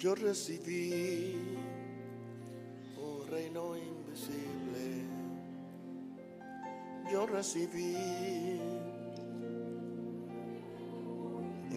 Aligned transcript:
yo 0.00 0.14
recibí 0.14 1.36
un 2.96 3.28
reino 3.28 3.76
invisible. 3.76 5.04
Yo 7.12 7.26
recibí 7.26 8.58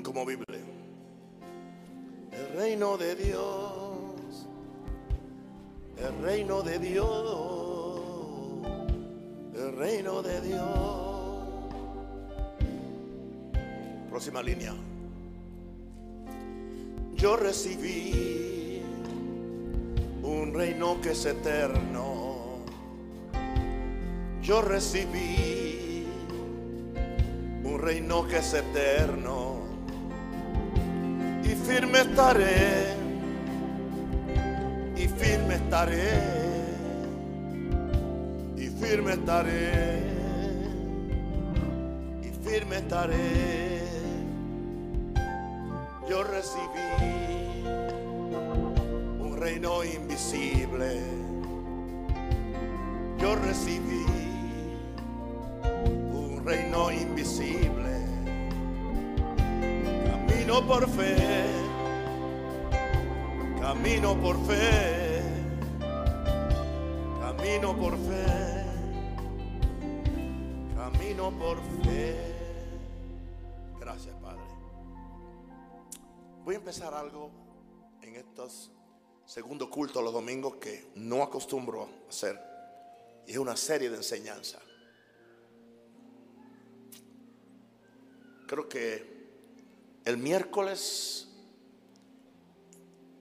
como 0.01 0.25
Biblia. 0.25 0.59
El 2.31 2.58
reino 2.58 2.97
de 2.97 3.15
Dios, 3.15 4.47
el 5.97 6.21
reino 6.21 6.62
de 6.62 6.79
Dios, 6.79 7.99
el 9.53 9.76
reino 9.76 10.21
de 10.21 10.42
Dios. 10.42 11.74
Próxima 14.10 14.42
línea. 14.42 14.92
Yo 17.23 17.38
recibí 17.38 18.82
un 20.23 20.54
reino 20.54 21.00
que 21.00 21.12
es 21.12 21.26
eterno. 21.26 22.66
Yo 24.41 24.62
recibí 24.62 26.05
un 27.63 27.80
reino 27.80 28.27
que 28.27 28.40
es 28.40 28.54
eterno. 28.54 29.62
Y 31.46 31.55
firme 31.66 32.02
estaré. 32.02 32.94
Y 34.98 35.08
firme 35.08 35.55
estaré. 35.55 36.10
Y 38.58 38.68
firme 38.68 39.13
estaré. 39.13 40.02
Y 42.21 42.49
firme 42.49 42.76
estaré 42.80 43.73
yo 46.13 46.22
recibí 46.22 47.66
un 49.20 49.35
reino 49.35 49.84
invisible. 49.84 51.01
Yo 53.18 53.35
recibí 53.35 54.05
un 56.13 56.46
reino 56.46 56.91
invisible. 56.91 57.93
Camino 60.05 60.68
por 60.68 60.88
fe, 60.88 61.46
camino 63.60 64.16
por 64.21 64.35
fe, 64.45 65.23
camino 67.21 67.75
por 67.75 67.97
fe, 67.97 68.66
camino 70.75 71.31
por 71.31 71.57
fe. 71.83 72.32
Voy 76.44 76.55
a 76.55 76.58
empezar 76.58 76.94
algo 76.94 77.31
en 78.02 78.17
estos 78.17 78.69
segundo 79.25 79.69
culto 79.69 80.02
los 80.02 80.11
domingos 80.11 80.55
que 80.55 80.91
no 80.95 81.23
acostumbro 81.23 81.83
a 81.83 82.09
hacer. 82.09 82.38
Y 83.25 83.31
es 83.31 83.38
una 83.38 83.55
serie 83.55 83.89
de 83.89 83.95
enseñanza. 83.95 84.59
Creo 88.45 88.67
que 88.67 89.25
el 90.03 90.17
miércoles 90.17 91.30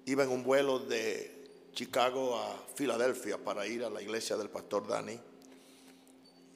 iba 0.04 0.24
en 0.24 0.30
un 0.30 0.42
vuelo 0.42 0.80
de 0.80 1.70
Chicago 1.74 2.36
a 2.36 2.56
Filadelfia 2.74 3.38
para 3.38 3.64
ir 3.68 3.84
a 3.84 3.90
la 3.90 4.02
iglesia 4.02 4.36
del 4.36 4.50
pastor 4.50 4.88
Dani. 4.88 5.16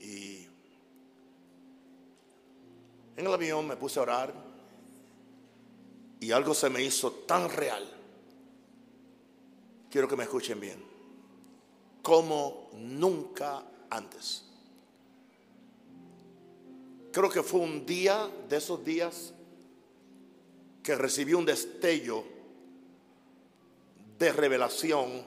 Y 0.01 0.49
en 3.17 3.25
el 3.25 3.33
avión 3.33 3.69
me 3.69 3.77
puse 3.77 4.01
a 4.01 4.03
orar 4.03 4.46
y 6.21 6.33
algo 6.33 6.55
se 6.55 6.71
me 6.71 6.83
hizo 6.83 7.11
tan 7.11 7.49
real. 7.49 7.85
Quiero 9.91 10.09
que 10.09 10.17
me 10.17 10.25
escuchen 10.25 10.61
bien. 10.61 10.83
Como 12.03 12.71
nunca 12.75 13.65
antes. 13.91 14.45
Creo 17.13 17.31
que 17.31 17.43
fue 17.43 17.61
un 17.61 17.87
día 17.87 18.31
de 18.49 18.57
esos 18.57 18.85
días 18.85 19.33
que 20.83 20.95
recibí 20.95 21.33
un 21.33 21.47
destello 21.47 22.25
de 24.19 24.33
revelación 24.33 25.25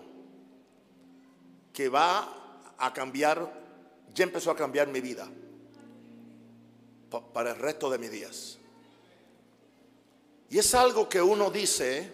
que 1.74 1.90
va 1.90 2.74
a 2.78 2.94
cambiar, 2.94 3.52
ya 4.13 4.24
empezó 4.24 4.52
a 4.52 4.56
cambiar 4.56 4.88
mi 4.88 5.02
vida 5.02 5.28
para 7.34 7.52
el 7.52 7.58
resto 7.58 7.90
de 7.90 7.97
mis 7.97 8.12
días. 8.12 8.59
Y 10.50 10.58
es 10.58 10.74
algo 10.74 11.08
que 11.08 11.22
uno 11.22 11.52
dice, 11.52 12.10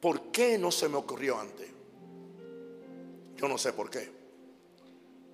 ¿por 0.00 0.30
qué 0.30 0.58
no 0.58 0.70
se 0.70 0.88
me 0.88 0.96
ocurrió 0.96 1.38
antes? 1.38 1.68
Yo 3.36 3.48
no 3.48 3.56
sé 3.56 3.72
por 3.72 3.90
qué. 3.90 4.10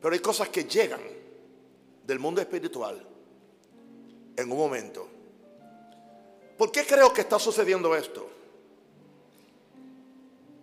Pero 0.00 0.14
hay 0.14 0.20
cosas 0.20 0.48
que 0.48 0.64
llegan 0.64 1.00
del 2.06 2.18
mundo 2.18 2.40
espiritual 2.40 3.04
en 4.36 4.50
un 4.50 4.58
momento. 4.58 5.08
¿Por 6.56 6.70
qué 6.70 6.84
creo 6.86 7.12
que 7.12 7.22
está 7.22 7.38
sucediendo 7.38 7.94
esto? 7.96 8.28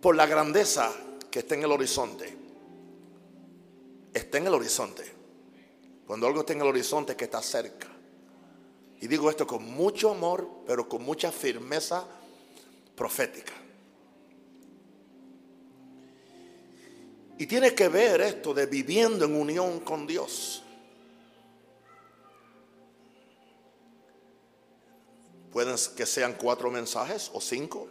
Por 0.00 0.16
la 0.16 0.26
grandeza 0.26 0.92
que 1.30 1.40
está 1.40 1.54
en 1.54 1.64
el 1.64 1.72
horizonte. 1.72 2.36
Está 4.14 4.38
en 4.38 4.46
el 4.46 4.54
horizonte. 4.54 5.04
Cuando 6.06 6.26
algo 6.26 6.40
está 6.40 6.54
en 6.54 6.60
el 6.60 6.68
horizonte 6.68 7.14
que 7.14 7.24
está 7.24 7.42
cerca. 7.42 7.87
Y 9.00 9.06
digo 9.06 9.30
esto 9.30 9.46
con 9.46 9.64
mucho 9.64 10.10
amor, 10.10 10.48
pero 10.66 10.88
con 10.88 11.02
mucha 11.04 11.30
firmeza 11.30 12.04
profética. 12.96 13.52
Y 17.38 17.46
tiene 17.46 17.74
que 17.74 17.88
ver 17.88 18.20
esto 18.20 18.52
de 18.52 18.66
viviendo 18.66 19.24
en 19.24 19.36
unión 19.36 19.80
con 19.80 20.06
Dios. 20.06 20.64
Pueden 25.52 25.76
que 25.96 26.04
sean 26.04 26.34
cuatro 26.34 26.68
mensajes 26.70 27.30
o 27.32 27.40
cinco. 27.40 27.88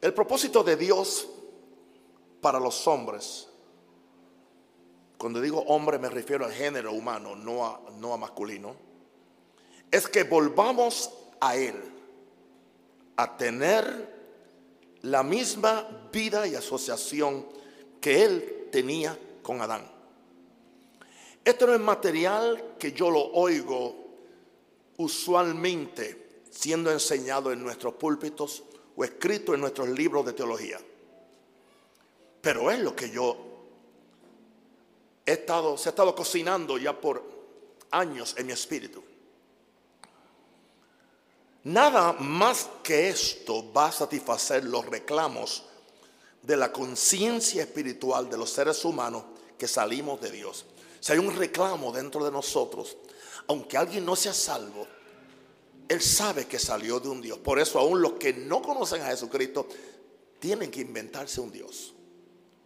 El 0.00 0.14
propósito 0.14 0.64
de 0.64 0.76
Dios 0.76 1.28
para 2.40 2.58
los 2.58 2.88
hombres 2.88 3.51
cuando 5.22 5.40
digo 5.40 5.60
hombre 5.68 6.00
me 6.00 6.08
refiero 6.08 6.44
al 6.44 6.52
género 6.52 6.92
humano, 6.92 7.36
no 7.36 7.64
a, 7.64 7.80
no 8.00 8.12
a 8.12 8.16
masculino. 8.16 8.74
Es 9.88 10.08
que 10.08 10.24
volvamos 10.24 11.12
a 11.38 11.54
Él, 11.54 11.76
a 13.14 13.36
tener 13.36 14.12
la 15.02 15.22
misma 15.22 16.08
vida 16.12 16.44
y 16.48 16.56
asociación 16.56 17.46
que 18.00 18.24
Él 18.24 18.68
tenía 18.72 19.16
con 19.44 19.60
Adán. 19.60 19.88
Esto 21.44 21.68
no 21.68 21.74
es 21.74 21.80
material 21.80 22.74
que 22.76 22.90
yo 22.90 23.08
lo 23.08 23.20
oigo 23.20 23.94
usualmente 24.96 26.40
siendo 26.50 26.90
enseñado 26.90 27.52
en 27.52 27.62
nuestros 27.62 27.94
púlpitos 27.94 28.64
o 28.96 29.04
escrito 29.04 29.54
en 29.54 29.60
nuestros 29.60 29.88
libros 29.88 30.26
de 30.26 30.32
teología. 30.32 30.80
Pero 32.40 32.72
es 32.72 32.80
lo 32.80 32.96
que 32.96 33.08
yo 33.08 33.51
se 35.24 35.88
ha 35.88 35.90
estado 35.90 36.14
cocinando 36.14 36.78
ya 36.78 36.98
por 36.98 37.22
años 37.90 38.34
en 38.36 38.46
mi 38.46 38.52
espíritu. 38.52 39.02
Nada 41.64 42.12
más 42.14 42.68
que 42.82 43.08
esto 43.08 43.72
va 43.72 43.86
a 43.86 43.92
satisfacer 43.92 44.64
los 44.64 44.84
reclamos 44.86 45.62
de 46.42 46.56
la 46.56 46.72
conciencia 46.72 47.62
espiritual 47.62 48.28
de 48.28 48.36
los 48.36 48.50
seres 48.50 48.84
humanos 48.84 49.24
que 49.56 49.68
salimos 49.68 50.20
de 50.20 50.32
Dios. 50.32 50.66
Si 50.98 51.12
hay 51.12 51.18
un 51.18 51.36
reclamo 51.36 51.92
dentro 51.92 52.24
de 52.24 52.32
nosotros, 52.32 52.96
aunque 53.46 53.76
alguien 53.76 54.04
no 54.04 54.16
sea 54.16 54.34
salvo, 54.34 54.86
él 55.88 56.00
sabe 56.00 56.46
que 56.46 56.58
salió 56.58 56.98
de 56.98 57.08
un 57.08 57.20
Dios. 57.20 57.38
Por 57.38 57.60
eso 57.60 57.78
aún 57.78 58.02
los 58.02 58.14
que 58.14 58.32
no 58.32 58.60
conocen 58.60 59.02
a 59.02 59.06
Jesucristo 59.06 59.68
tienen 60.40 60.70
que 60.70 60.80
inventarse 60.80 61.40
un 61.40 61.52
Dios 61.52 61.94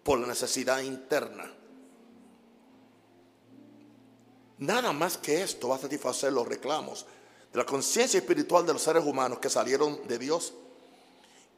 por 0.02 0.18
la 0.18 0.26
necesidad 0.26 0.80
interna. 0.80 1.52
Nada 4.58 4.92
más 4.92 5.18
que 5.18 5.42
esto 5.42 5.68
va 5.68 5.76
a 5.76 5.80
satisfacer 5.80 6.32
los 6.32 6.46
reclamos 6.46 7.04
de 7.52 7.58
la 7.58 7.66
conciencia 7.66 8.18
espiritual 8.18 8.66
de 8.66 8.72
los 8.72 8.82
seres 8.82 9.04
humanos 9.04 9.38
que 9.38 9.50
salieron 9.50 10.06
de 10.06 10.18
Dios 10.18 10.52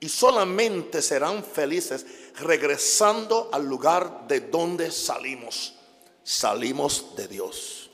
y 0.00 0.08
solamente 0.08 1.02
serán 1.02 1.42
felices 1.44 2.06
regresando 2.40 3.50
al 3.52 3.66
lugar 3.66 4.26
de 4.28 4.40
donde 4.40 4.90
salimos. 4.90 5.74
Salimos 6.22 7.16
de 7.16 7.28
Dios. 7.28 7.90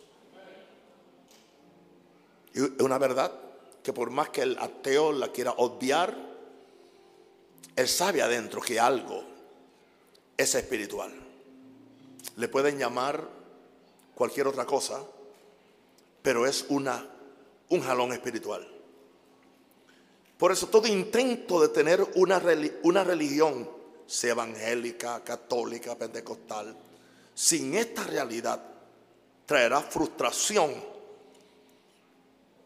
Y 2.54 2.82
una 2.82 2.98
verdad 2.98 3.32
que 3.82 3.92
por 3.92 4.10
más 4.10 4.30
que 4.30 4.42
el 4.42 4.58
ateo 4.58 5.12
la 5.12 5.28
quiera 5.28 5.52
obviar, 5.52 6.16
él 7.76 7.88
sabe 7.88 8.22
adentro 8.22 8.60
que 8.60 8.78
algo 8.78 9.24
es 10.36 10.54
espiritual. 10.54 11.12
Le 12.36 12.48
pueden 12.48 12.78
llamar 12.78 13.28
cualquier 14.14 14.46
otra 14.46 14.64
cosa, 14.64 15.02
pero 16.22 16.46
es 16.46 16.66
una 16.68 17.14
un 17.68 17.80
jalón 17.80 18.12
espiritual. 18.12 18.66
Por 20.38 20.52
eso 20.52 20.68
todo 20.68 20.86
intento 20.86 21.60
de 21.60 21.68
tener 21.68 22.04
una, 22.14 22.42
una 22.82 23.04
religión, 23.04 23.68
sea 24.06 24.32
evangélica, 24.32 25.22
católica, 25.24 25.96
pentecostal, 25.96 26.76
sin 27.34 27.74
esta 27.74 28.04
realidad, 28.04 28.62
traerá 29.46 29.80
frustración. 29.80 30.74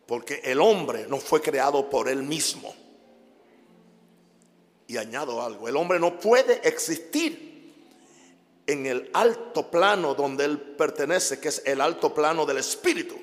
Porque 0.07 0.41
el 0.43 0.61
hombre 0.61 1.07
no 1.07 1.19
fue 1.19 1.43
creado 1.43 1.89
por 1.89 2.09
él 2.09 2.23
mismo. 2.23 2.75
Y 4.87 4.97
añado 4.97 5.43
algo, 5.43 5.69
el 5.69 5.77
hombre 5.77 6.01
no 6.01 6.19
puede 6.19 6.67
existir 6.67 7.48
en 8.69 8.85
el 8.85 9.11
alto 9.15 9.71
plano 9.71 10.15
donde 10.15 10.45
él 10.45 10.61
pertenece, 10.61 11.41
que 11.41 11.49
es 11.49 11.63
el 11.65 11.81
alto 11.81 12.13
plano 12.13 12.45
del 12.45 12.59
espíritu, 12.59 13.19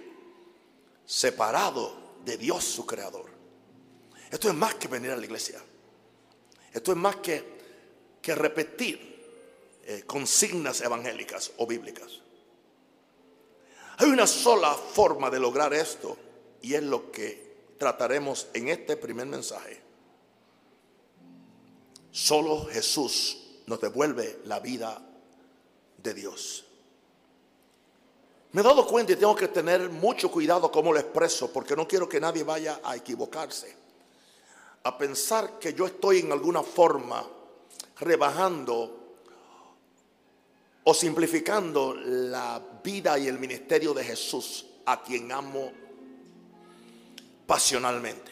separado 1.05 2.17
de 2.25 2.35
Dios 2.35 2.63
su 2.63 2.83
creador. 2.83 3.29
Esto 4.31 4.49
es 4.49 4.55
más 4.55 4.73
que 4.75 4.87
venir 4.87 5.11
a 5.11 5.15
la 5.15 5.23
iglesia. 5.23 5.63
Esto 6.73 6.91
es 6.91 6.97
más 6.97 7.17
que, 7.17 7.43
que 8.23 8.33
repetir 8.33 9.83
eh, 9.83 10.03
consignas 10.07 10.81
evangélicas 10.81 11.51
o 11.57 11.67
bíblicas. 11.67 12.21
Hay 13.97 14.09
una 14.09 14.25
sola 14.25 14.73
forma 14.73 15.29
de 15.29 15.39
lograr 15.39 15.75
esto 15.75 16.17
y 16.63 16.73
es 16.73 16.81
lo 16.81 17.11
que 17.11 17.75
trataremos 17.77 18.47
en 18.55 18.69
este 18.69 18.97
primer 18.97 19.27
mensaje. 19.27 19.79
Solo 22.11 22.65
Jesús 22.65 23.37
nos 23.67 23.79
devuelve 23.79 24.39
la 24.45 24.59
vida 24.59 24.99
de 26.05 26.13
Dios. 26.13 26.63
Me 28.53 28.61
he 28.61 28.63
dado 28.63 28.87
cuenta 28.87 29.11
y 29.11 29.17
tengo 29.17 29.35
que 29.35 29.49
tener 29.49 29.89
mucho 29.89 30.31
cuidado 30.31 30.71
cómo 30.71 30.93
lo 30.93 30.99
expreso 30.99 31.51
porque 31.51 31.75
no 31.75 31.85
quiero 31.85 32.07
que 32.07 32.21
nadie 32.21 32.43
vaya 32.43 32.79
a 32.81 32.95
equivocarse, 32.95 33.75
a 34.83 34.97
pensar 34.97 35.59
que 35.59 35.73
yo 35.73 35.85
estoy 35.85 36.19
en 36.19 36.31
alguna 36.31 36.63
forma 36.63 37.27
rebajando 37.99 39.17
o 40.85 40.93
simplificando 40.93 41.95
la 41.95 42.61
vida 42.81 43.19
y 43.19 43.27
el 43.27 43.39
ministerio 43.39 43.93
de 43.93 44.05
Jesús, 44.05 44.65
a 44.85 45.01
quien 45.03 45.31
amo 45.31 45.73
pasionalmente. 47.45 48.31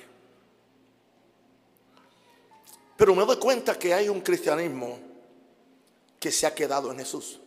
Pero 2.96 3.16
me 3.16 3.25
doy 3.25 3.38
cuenta 3.38 3.78
que 3.78 3.94
hay 3.94 4.08
un 4.08 4.22
cristianismo 4.22 5.00
que 6.20 6.31
se 6.31 6.48
ha 6.48 6.56
quedado 6.56 6.92
en 6.92 7.00
Jesús. 7.00 7.42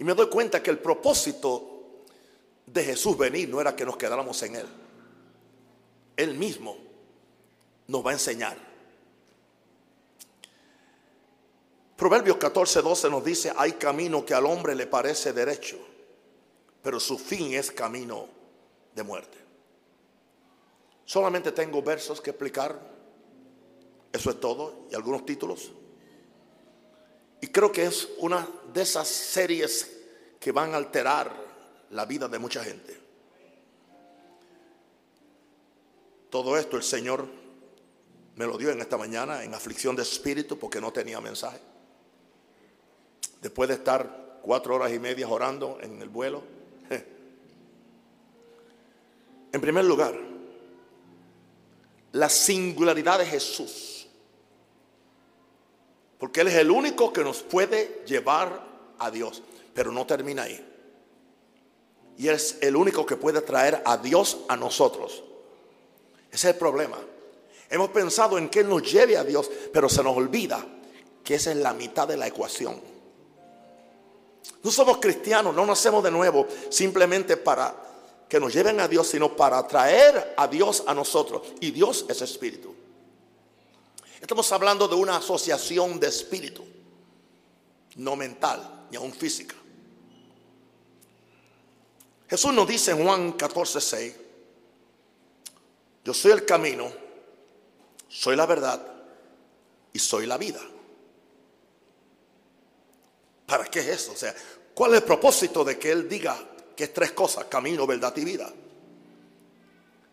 Y 0.00 0.02
me 0.02 0.14
doy 0.14 0.28
cuenta 0.28 0.60
que 0.60 0.70
el 0.70 0.80
propósito 0.80 2.00
de 2.66 2.82
Jesús 2.82 3.16
venir 3.16 3.48
no 3.48 3.60
era 3.60 3.76
que 3.76 3.84
nos 3.84 3.96
quedáramos 3.96 4.42
en 4.42 4.56
Él. 4.56 4.66
Él 6.16 6.34
mismo 6.34 6.76
nos 7.86 8.04
va 8.04 8.10
a 8.10 8.14
enseñar 8.14 8.70
Proverbios 12.00 12.38
14, 12.38 12.80
12 12.80 13.10
nos 13.10 13.22
dice, 13.22 13.52
hay 13.54 13.72
camino 13.72 14.24
que 14.24 14.32
al 14.32 14.46
hombre 14.46 14.74
le 14.74 14.86
parece 14.86 15.34
derecho, 15.34 15.76
pero 16.80 16.98
su 16.98 17.18
fin 17.18 17.52
es 17.52 17.70
camino 17.70 18.26
de 18.94 19.02
muerte. 19.02 19.36
Solamente 21.04 21.52
tengo 21.52 21.82
versos 21.82 22.22
que 22.22 22.30
explicar, 22.30 22.80
eso 24.10 24.30
es 24.30 24.40
todo, 24.40 24.86
y 24.90 24.94
algunos 24.94 25.26
títulos. 25.26 25.72
Y 27.40 27.48
creo 27.48 27.72
que 27.72 27.84
es 27.84 28.08
una 28.18 28.46
de 28.72 28.82
esas 28.82 29.08
series 29.08 29.90
que 30.38 30.52
van 30.52 30.74
a 30.74 30.76
alterar 30.76 31.32
la 31.90 32.04
vida 32.04 32.28
de 32.28 32.38
mucha 32.38 32.62
gente. 32.62 32.98
Todo 36.30 36.56
esto 36.56 36.76
el 36.76 36.82
Señor 36.82 37.26
me 38.36 38.46
lo 38.46 38.56
dio 38.56 38.70
en 38.70 38.80
esta 38.80 38.96
mañana 38.96 39.42
en 39.42 39.54
aflicción 39.54 39.96
de 39.96 40.02
espíritu 40.02 40.58
porque 40.58 40.80
no 40.80 40.92
tenía 40.92 41.20
mensaje 41.20 41.60
después 43.40 43.68
de 43.68 43.74
estar 43.76 44.38
cuatro 44.42 44.74
horas 44.76 44.92
y 44.92 44.98
media 44.98 45.28
orando 45.28 45.78
en 45.80 46.00
el 46.00 46.08
vuelo. 46.08 46.42
En 49.52 49.60
primer 49.60 49.84
lugar, 49.84 50.14
la 52.12 52.28
singularidad 52.28 53.18
de 53.18 53.26
Jesús. 53.26 53.99
Porque 56.20 56.42
Él 56.42 56.48
es 56.48 56.54
el 56.54 56.70
único 56.70 57.12
que 57.12 57.24
nos 57.24 57.42
puede 57.42 58.04
llevar 58.06 58.62
a 58.98 59.10
Dios. 59.10 59.42
Pero 59.74 59.90
no 59.90 60.06
termina 60.06 60.42
ahí. 60.42 60.64
Y 62.18 62.28
es 62.28 62.58
el 62.60 62.76
único 62.76 63.06
que 63.06 63.16
puede 63.16 63.40
traer 63.40 63.82
a 63.86 63.96
Dios 63.96 64.36
a 64.48 64.56
nosotros. 64.56 65.24
Ese 66.30 66.48
es 66.48 66.54
el 66.54 66.56
problema. 66.56 66.98
Hemos 67.70 67.88
pensado 67.88 68.36
en 68.36 68.50
que 68.50 68.60
Él 68.60 68.68
nos 68.68 68.82
lleve 68.82 69.16
a 69.16 69.24
Dios, 69.24 69.50
pero 69.72 69.88
se 69.88 70.02
nos 70.02 70.14
olvida 70.14 70.64
que 71.24 71.36
esa 71.36 71.52
es 71.52 71.56
la 71.56 71.72
mitad 71.72 72.06
de 72.06 72.18
la 72.18 72.26
ecuación. 72.26 72.78
No 74.62 74.70
somos 74.70 74.98
cristianos, 74.98 75.54
no 75.54 75.64
nacemos 75.64 76.04
de 76.04 76.10
nuevo 76.10 76.46
simplemente 76.68 77.38
para 77.38 77.74
que 78.28 78.38
nos 78.38 78.52
lleven 78.52 78.78
a 78.80 78.88
Dios, 78.88 79.08
sino 79.08 79.34
para 79.34 79.58
atraer 79.58 80.34
a 80.36 80.46
Dios 80.46 80.84
a 80.86 80.92
nosotros. 80.92 81.42
Y 81.60 81.70
Dios 81.70 82.04
es 82.08 82.20
espíritu. 82.20 82.74
Estamos 84.20 84.52
hablando 84.52 84.86
de 84.86 84.94
una 84.94 85.16
asociación 85.16 85.98
de 85.98 86.08
espíritu, 86.08 86.64
no 87.96 88.16
mental, 88.16 88.86
ni 88.90 88.96
aún 88.96 89.12
física. 89.12 89.56
Jesús 92.28 92.52
nos 92.52 92.68
dice 92.68 92.92
en 92.92 93.02
Juan 93.02 93.32
14, 93.32 93.80
6, 93.80 94.14
yo 96.04 96.14
soy 96.14 96.32
el 96.32 96.44
camino, 96.44 96.92
soy 98.08 98.36
la 98.36 98.46
verdad 98.46 98.86
y 99.92 99.98
soy 99.98 100.26
la 100.26 100.36
vida. 100.36 100.60
¿Para 103.46 103.64
qué 103.64 103.80
es 103.80 103.88
eso? 103.88 104.12
O 104.12 104.16
sea, 104.16 104.34
¿cuál 104.74 104.92
es 104.92 104.98
el 104.98 105.04
propósito 105.04 105.64
de 105.64 105.78
que 105.78 105.90
Él 105.90 106.08
diga 106.08 106.38
que 106.76 106.84
es 106.84 106.94
tres 106.94 107.12
cosas, 107.12 107.46
camino, 107.46 107.86
verdad 107.86 108.16
y 108.16 108.24
vida? 108.24 108.52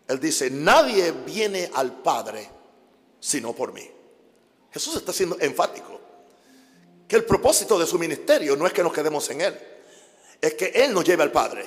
Él 0.08 0.18
dice, 0.18 0.50
nadie 0.50 1.12
viene 1.12 1.70
al 1.74 1.92
Padre 2.02 2.58
sino 3.20 3.52
por 3.52 3.72
mí. 3.72 3.88
Jesús 4.72 4.96
está 4.96 5.12
siendo 5.12 5.36
enfático. 5.40 6.00
Que 7.06 7.16
el 7.16 7.24
propósito 7.24 7.78
de 7.78 7.86
su 7.86 7.98
ministerio 7.98 8.54
no 8.54 8.66
es 8.66 8.72
que 8.72 8.82
nos 8.82 8.92
quedemos 8.92 9.28
en 9.30 9.40
Él, 9.40 9.58
es 10.40 10.54
que 10.54 10.66
Él 10.66 10.92
nos 10.92 11.04
lleve 11.04 11.22
al 11.22 11.32
Padre. 11.32 11.64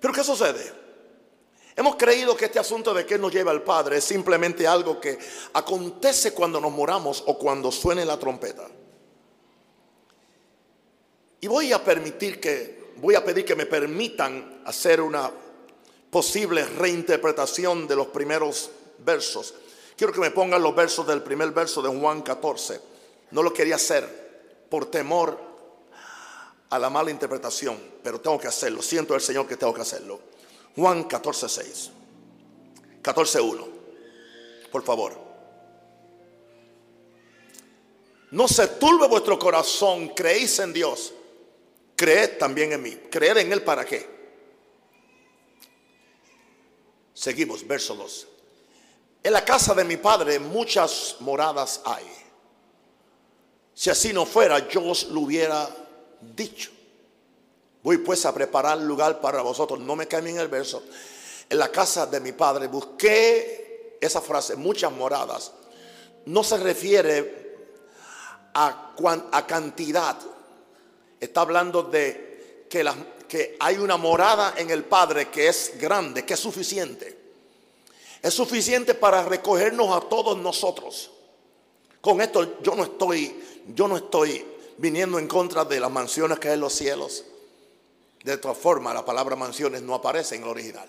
Pero 0.00 0.12
¿qué 0.12 0.24
sucede? 0.24 0.72
Hemos 1.76 1.96
creído 1.96 2.36
que 2.36 2.46
este 2.46 2.58
asunto 2.58 2.92
de 2.92 3.06
que 3.06 3.16
nos 3.16 3.32
lleva 3.32 3.52
al 3.52 3.62
Padre 3.62 3.98
es 3.98 4.04
simplemente 4.04 4.66
algo 4.66 5.00
que 5.00 5.18
acontece 5.52 6.32
cuando 6.32 6.60
nos 6.60 6.72
moramos 6.72 7.22
o 7.26 7.38
cuando 7.38 7.70
suene 7.70 8.04
la 8.04 8.18
trompeta. 8.18 8.66
Y 11.40 11.46
voy 11.46 11.72
a 11.72 11.82
permitir 11.82 12.40
que, 12.40 12.92
voy 12.96 13.14
a 13.14 13.24
pedir 13.24 13.44
que 13.44 13.54
me 13.54 13.66
permitan 13.66 14.62
hacer 14.66 15.00
una 15.00 15.30
posible 16.10 16.64
reinterpretación 16.66 17.86
de 17.86 17.96
los 17.96 18.08
primeros 18.08 18.70
versos. 19.04 19.54
Quiero 19.96 20.12
que 20.12 20.20
me 20.20 20.30
pongan 20.30 20.62
los 20.62 20.74
versos 20.74 21.06
del 21.06 21.22
primer 21.22 21.50
verso 21.50 21.82
de 21.82 21.88
Juan 21.88 22.22
14. 22.22 22.80
No 23.32 23.42
lo 23.42 23.52
quería 23.52 23.76
hacer 23.76 24.66
por 24.68 24.86
temor 24.90 25.38
a 26.70 26.78
la 26.78 26.88
mala 26.88 27.10
interpretación, 27.10 27.78
pero 28.02 28.20
tengo 28.20 28.38
que 28.38 28.48
hacerlo. 28.48 28.80
Siento 28.80 29.14
el 29.14 29.20
Señor 29.20 29.46
que 29.46 29.56
tengo 29.56 29.74
que 29.74 29.82
hacerlo. 29.82 30.20
Juan 30.76 31.04
14, 31.04 31.48
6. 31.48 31.90
14, 33.02 33.40
1. 33.40 33.68
Por 34.70 34.82
favor. 34.82 35.30
No 38.30 38.46
se 38.46 38.68
turbe 38.68 39.08
vuestro 39.08 39.38
corazón, 39.38 40.10
creéis 40.10 40.60
en 40.60 40.72
Dios, 40.72 41.12
creed 41.96 42.38
también 42.38 42.72
en 42.72 42.80
mí. 42.80 42.96
¿Creer 43.10 43.38
en 43.38 43.52
Él 43.52 43.62
para 43.62 43.84
qué? 43.84 44.08
Seguimos, 47.12 47.66
verso 47.66 47.96
2. 47.96 48.28
En 49.22 49.32
la 49.32 49.44
casa 49.44 49.74
de 49.74 49.84
mi 49.84 49.98
padre 49.98 50.38
muchas 50.38 51.16
moradas 51.20 51.82
hay. 51.84 52.06
Si 53.74 53.90
así 53.90 54.12
no 54.12 54.26
fuera, 54.26 54.68
yo 54.68 54.84
os 54.84 55.04
lo 55.04 55.20
hubiera 55.20 55.68
dicho. 56.20 56.70
Voy 57.82 57.98
pues 57.98 58.24
a 58.26 58.34
preparar 58.34 58.78
lugar 58.78 59.20
para 59.20 59.42
vosotros. 59.42 59.80
No 59.80 59.96
me 59.96 60.06
cambien 60.06 60.38
el 60.38 60.48
verso. 60.48 60.82
En 61.48 61.58
la 61.58 61.68
casa 61.70 62.06
de 62.06 62.20
mi 62.20 62.32
padre 62.32 62.66
busqué 62.66 63.98
esa 64.00 64.20
frase, 64.20 64.56
muchas 64.56 64.92
moradas. 64.92 65.52
No 66.26 66.42
se 66.44 66.58
refiere 66.58 67.56
a, 68.54 68.94
a 69.32 69.46
cantidad. 69.46 70.16
Está 71.18 71.42
hablando 71.42 71.82
de 71.82 72.66
que 73.28 73.56
hay 73.60 73.76
una 73.76 73.96
morada 73.96 74.54
en 74.56 74.70
el 74.70 74.84
Padre 74.84 75.28
que 75.28 75.48
es 75.48 75.72
grande, 75.78 76.24
que 76.24 76.34
es 76.34 76.40
suficiente. 76.40 77.19
Es 78.22 78.34
suficiente 78.34 78.94
para 78.94 79.24
recogernos 79.24 79.96
a 79.96 80.08
todos 80.08 80.36
nosotros. 80.36 81.10
Con 82.00 82.20
esto 82.20 82.60
yo 82.62 82.74
no 82.74 82.84
estoy, 82.84 83.42
yo 83.74 83.88
no 83.88 83.96
estoy 83.96 84.44
viniendo 84.78 85.18
en 85.18 85.26
contra 85.26 85.64
de 85.64 85.80
las 85.80 85.90
mansiones 85.90 86.38
que 86.38 86.48
hay 86.48 86.54
en 86.54 86.60
los 86.60 86.72
cielos. 86.72 87.24
De 88.24 88.36
todas 88.36 88.58
formas, 88.58 88.94
la 88.94 89.04
palabra 89.04 89.36
mansiones 89.36 89.82
no 89.82 89.94
aparece 89.94 90.36
en 90.36 90.42
el 90.42 90.48
original. 90.48 90.88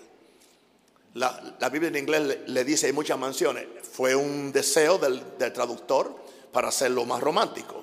La, 1.14 1.56
la 1.58 1.68
Biblia 1.68 1.88
en 1.88 1.96
inglés 1.96 2.22
le, 2.22 2.48
le, 2.48 2.64
dice 2.64 2.86
hay 2.86 2.92
muchas 2.92 3.18
mansiones. 3.18 3.66
Fue 3.90 4.14
un 4.14 4.52
deseo 4.52 4.98
del, 4.98 5.38
del 5.38 5.52
traductor 5.52 6.14
para 6.52 6.68
hacerlo 6.68 7.04
más 7.04 7.20
romántico. 7.22 7.82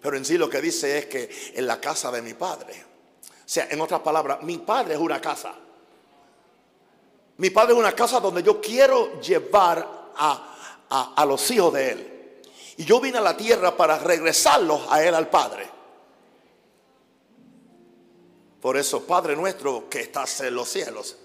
Pero 0.00 0.16
en 0.16 0.24
sí 0.24 0.36
lo 0.36 0.50
que 0.50 0.60
dice 0.60 0.98
es 0.98 1.06
que 1.06 1.30
en 1.54 1.66
la 1.66 1.80
casa 1.80 2.10
de 2.10 2.22
mi 2.22 2.34
padre. 2.34 2.74
O 3.22 3.48
sea, 3.52 3.68
en 3.70 3.80
otras 3.80 4.00
palabras, 4.00 4.42
mi 4.42 4.58
padre 4.58 4.94
es 4.94 5.00
una 5.00 5.20
casa. 5.20 5.54
Mi 7.42 7.50
padre 7.50 7.72
es 7.72 7.78
una 7.80 7.92
casa 7.92 8.20
donde 8.20 8.40
yo 8.40 8.60
quiero 8.60 9.20
llevar 9.20 10.12
a, 10.14 11.12
a, 11.16 11.26
los 11.26 11.50
hijos 11.50 11.72
de 11.72 11.90
él. 11.90 12.40
Y 12.76 12.84
yo 12.84 13.00
vine 13.00 13.18
a 13.18 13.20
la 13.20 13.36
tierra 13.36 13.76
para 13.76 13.98
regresarlos 13.98 14.82
a 14.88 15.02
él 15.02 15.12
al 15.12 15.28
Padre. 15.28 15.68
Por 18.60 18.76
eso, 18.76 19.02
Padre 19.02 19.34
nuestro 19.34 19.90
que 19.90 20.02
estás 20.02 20.40
en 20.42 20.54
los 20.54 20.68
cielos. 20.68 21.16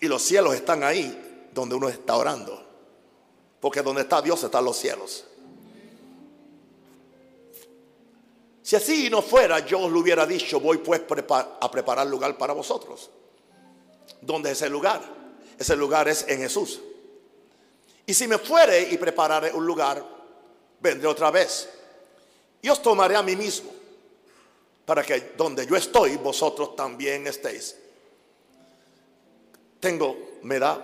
Y 0.00 0.06
los 0.06 0.22
cielos 0.22 0.54
están 0.54 0.84
ahí 0.84 1.50
donde 1.52 1.74
uno 1.74 1.88
está 1.88 2.14
orando. 2.14 2.64
Porque 3.58 3.82
donde 3.82 4.02
está 4.02 4.22
Dios 4.22 4.40
están 4.44 4.64
los 4.64 4.76
cielos. 4.76 5.24
Si 8.62 8.76
así 8.76 9.10
no 9.10 9.22
fuera, 9.22 9.58
yo 9.66 9.80
os 9.80 9.90
lo 9.90 9.98
hubiera 9.98 10.24
dicho, 10.24 10.60
voy 10.60 10.78
pues 10.78 11.02
a 11.60 11.68
preparar 11.68 12.06
lugar 12.06 12.38
para 12.38 12.52
vosotros. 12.52 13.10
¿Dónde 14.20 14.52
es 14.52 14.58
ese 14.62 14.70
lugar? 14.70 15.17
Ese 15.58 15.76
lugar 15.76 16.08
es 16.08 16.24
en 16.28 16.38
Jesús. 16.38 16.80
Y 18.06 18.14
si 18.14 18.26
me 18.26 18.38
fuere 18.38 18.88
y 18.90 18.96
prepararé 18.96 19.52
un 19.52 19.66
lugar, 19.66 20.02
vendré 20.80 21.06
otra 21.08 21.30
vez. 21.30 21.68
Y 22.62 22.68
os 22.68 22.80
tomaré 22.80 23.16
a 23.16 23.22
mí 23.22 23.36
mismo, 23.36 23.70
para 24.86 25.02
que 25.02 25.32
donde 25.36 25.66
yo 25.66 25.76
estoy, 25.76 26.16
vosotros 26.16 26.74
también 26.74 27.26
estéis. 27.26 27.76
Tengo, 29.80 30.38
me 30.42 30.58
da 30.58 30.80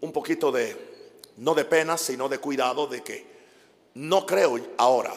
un 0.00 0.12
poquito 0.12 0.50
de, 0.50 0.76
no 1.36 1.54
de 1.54 1.64
pena, 1.64 1.96
sino 1.96 2.28
de 2.28 2.38
cuidado 2.38 2.86
de 2.86 3.02
que 3.02 3.26
no 3.94 4.26
creo 4.26 4.58
ahora 4.78 5.14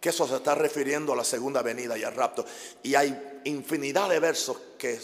que 0.00 0.10
eso 0.10 0.28
se 0.28 0.36
está 0.36 0.54
refiriendo 0.54 1.14
a 1.14 1.16
la 1.16 1.24
segunda 1.24 1.62
venida 1.62 1.96
y 1.96 2.04
al 2.04 2.14
rapto. 2.14 2.44
Y 2.82 2.94
hay 2.94 3.40
infinidad 3.44 4.10
de 4.10 4.20
versos 4.20 4.58
que, 4.76 5.00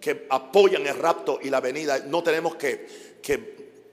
que 0.00 0.26
apoyan 0.30 0.86
el 0.86 0.96
rapto 0.96 1.38
y 1.42 1.50
la 1.50 1.60
venida. 1.60 1.98
No 2.00 2.22
tenemos 2.22 2.56
que, 2.56 3.18
que 3.22 3.38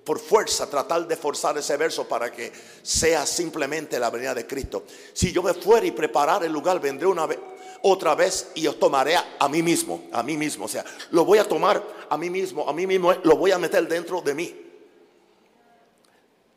por 0.04 0.20
fuerza 0.20 0.70
tratar 0.70 1.08
de 1.08 1.16
forzar 1.16 1.58
ese 1.58 1.78
verso 1.78 2.08
para 2.08 2.32
que 2.32 2.52
sea 2.82 3.26
simplemente 3.26 4.00
la 4.00 4.10
venida 4.10 4.34
de 4.34 4.46
Cristo. 4.46 4.84
Si 5.14 5.32
yo 5.32 5.42
me 5.42 5.54
fuera 5.54 5.86
y 5.86 5.92
preparar 5.92 6.44
el 6.44 6.52
lugar, 6.52 6.80
vendré 6.80 7.08
una 7.08 7.26
vez, 7.26 7.40
otra 7.84 8.16
vez 8.16 8.52
y 8.56 8.68
os 8.68 8.80
tomaré 8.80 9.16
a, 9.16 9.50
mí 9.50 9.62
mismo, 9.62 10.06
a 10.12 10.24
mí 10.24 10.38
mismo. 10.38 10.66
O 10.66 10.68
sea, 10.70 10.84
lo 11.12 11.26
voy 11.26 11.40
a 11.40 11.48
tomar 11.48 11.84
a 12.10 12.18
mí 12.18 12.30
mismo, 12.30 12.68
a 12.68 12.74
mí 12.74 12.86
mismo, 12.86 13.14
lo 13.24 13.38
voy 13.38 13.52
a 13.52 13.58
meter 13.58 13.88
dentro 13.88 14.22
de 14.22 14.34
mí. 14.34 14.60